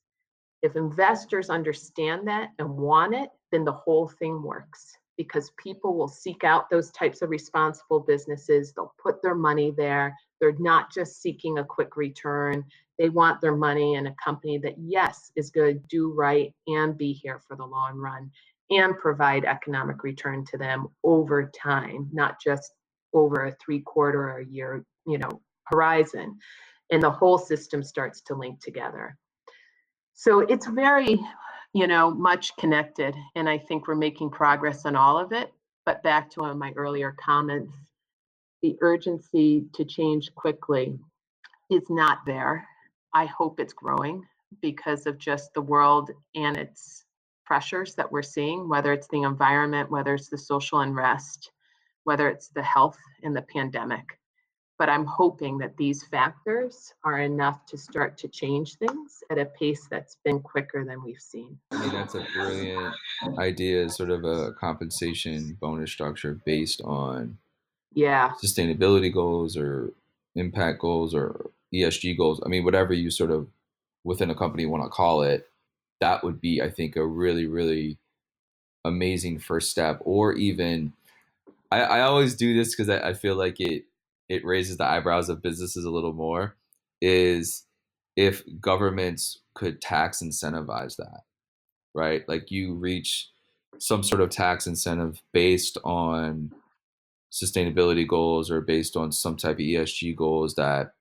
[0.62, 6.08] If investors understand that and want it, then the whole thing works because people will
[6.08, 8.74] seek out those types of responsible businesses.
[8.74, 10.16] They'll put their money there.
[10.42, 12.66] They're not just seeking a quick return.
[13.00, 16.98] They want their money in a company that, yes, is going to do right and
[16.98, 18.32] be here for the long run
[18.70, 22.72] and provide economic return to them over time, not just
[23.14, 26.38] over a three quarter or a year, you know, horizon.
[26.92, 29.18] And the whole system starts to link together.
[30.14, 31.20] So it's very,
[31.74, 33.16] you know, much connected.
[33.36, 35.52] And I think we're making progress on all of it.
[35.86, 37.76] But back to one of my earlier comments,
[38.62, 40.98] the urgency to change quickly
[41.70, 42.68] is not there.
[43.14, 44.24] I hope it's growing,
[44.62, 47.05] because of just the world and its
[47.46, 51.52] pressures that we're seeing, whether it's the environment, whether it's the social unrest,
[52.04, 54.20] whether it's the health in the pandemic.
[54.78, 59.46] But I'm hoping that these factors are enough to start to change things at a
[59.46, 61.58] pace that's been quicker than we've seen.
[61.72, 62.94] I mean, that's a brilliant
[63.38, 67.38] idea, sort of a compensation bonus structure based on
[67.94, 69.94] yeah sustainability goals or
[70.36, 72.42] impact goals or ESG goals.
[72.46, 73.48] I mean, whatever you sort of
[74.04, 75.50] within a company want to call it,
[76.02, 77.98] that would be, I think, a really, really
[78.84, 80.00] amazing first step.
[80.02, 80.94] Or even,
[81.72, 83.86] I, I always do this because I, I feel like it
[84.28, 86.56] it raises the eyebrows of businesses a little more.
[87.02, 87.66] Is
[88.16, 91.22] if governments could tax incentivize that,
[91.94, 92.28] right?
[92.28, 93.30] Like you reach
[93.80, 96.52] some sort of tax incentive based on
[97.32, 100.94] sustainability goals or based on some type of ESG goals that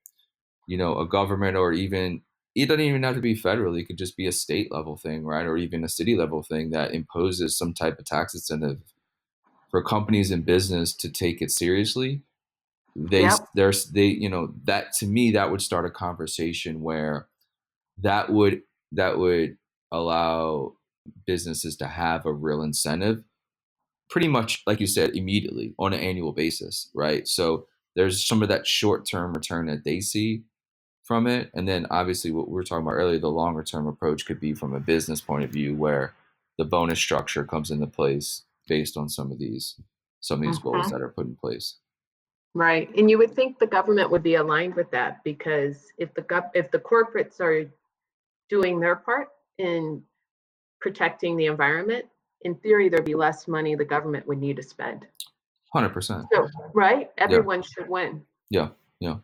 [0.66, 2.22] you know a government or even
[2.54, 5.24] it doesn't even have to be federal it could just be a state level thing
[5.24, 8.80] right or even a city level thing that imposes some type of tax incentive
[9.70, 12.22] for companies and business to take it seriously
[12.96, 13.40] they yep.
[13.54, 17.26] there's they you know that to me that would start a conversation where
[17.98, 19.56] that would that would
[19.90, 20.72] allow
[21.26, 23.22] businesses to have a real incentive
[24.08, 28.48] pretty much like you said immediately on an annual basis right so there's some of
[28.48, 30.42] that short term return that they see
[31.04, 34.26] from it and then obviously what we were talking about earlier the longer term approach
[34.26, 36.14] could be from a business point of view where
[36.58, 39.80] the bonus structure comes into place based on some of these
[40.20, 40.90] some of these goals uh-huh.
[40.90, 41.76] that are put in place
[42.54, 46.22] right and you would think the government would be aligned with that because if the
[46.22, 47.70] gov- if the corporates are
[48.48, 49.28] doing their part
[49.58, 50.02] in
[50.80, 52.04] protecting the environment
[52.42, 55.06] in theory, there'd be less money the government would need to spend.
[55.72, 56.26] Hundred percent.
[56.32, 57.68] So, right, everyone yeah.
[57.74, 58.22] should win.
[58.50, 58.68] Yeah,
[59.00, 59.16] yeah.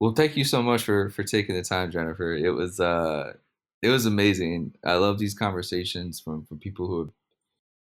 [0.00, 2.34] Well, thank you so much for for taking the time, Jennifer.
[2.34, 3.34] It was uh,
[3.82, 4.74] it was amazing.
[4.84, 7.10] I love these conversations from from people who have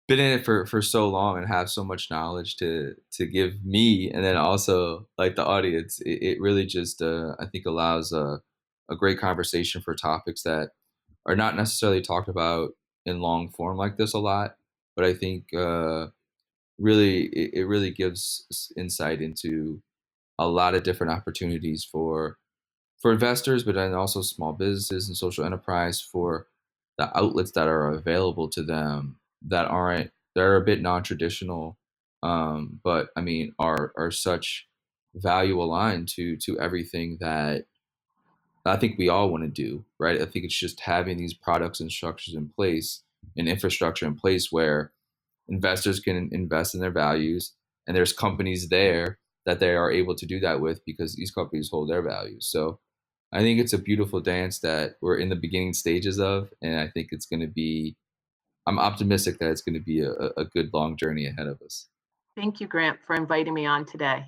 [0.08, 3.64] been in it for for so long and have so much knowledge to to give
[3.64, 6.00] me, and then also like the audience.
[6.02, 8.42] It, it really just uh, I think allows a
[8.90, 10.70] a great conversation for topics that
[11.26, 12.72] are not necessarily talked about
[13.06, 14.56] in long form like this a lot
[14.96, 16.08] but I think uh,
[16.78, 19.82] really it, it really gives insight into
[20.38, 22.38] a lot of different opportunities for
[23.00, 26.48] for investors, but then also small businesses and social enterprise for
[26.98, 31.78] the outlets that are available to them that aren't that are a bit non-traditional,
[32.22, 34.66] um, but I mean are are such
[35.14, 37.66] value aligned to to everything that
[38.64, 40.20] I think we all want to do, right?
[40.20, 43.02] I think it's just having these products and structures in place
[43.36, 44.92] and infrastructure in place where
[45.48, 47.54] investors can invest in their values
[47.86, 49.18] and there's companies there
[49.48, 52.46] that they are able to do that with because these companies hold their values.
[52.50, 52.80] So
[53.32, 56.88] I think it's a beautiful dance that we're in the beginning stages of, and I
[56.88, 57.96] think it's going to be.
[58.66, 61.88] I'm optimistic that it's going to be a, a good long journey ahead of us.
[62.36, 64.26] Thank you, Grant, for inviting me on today.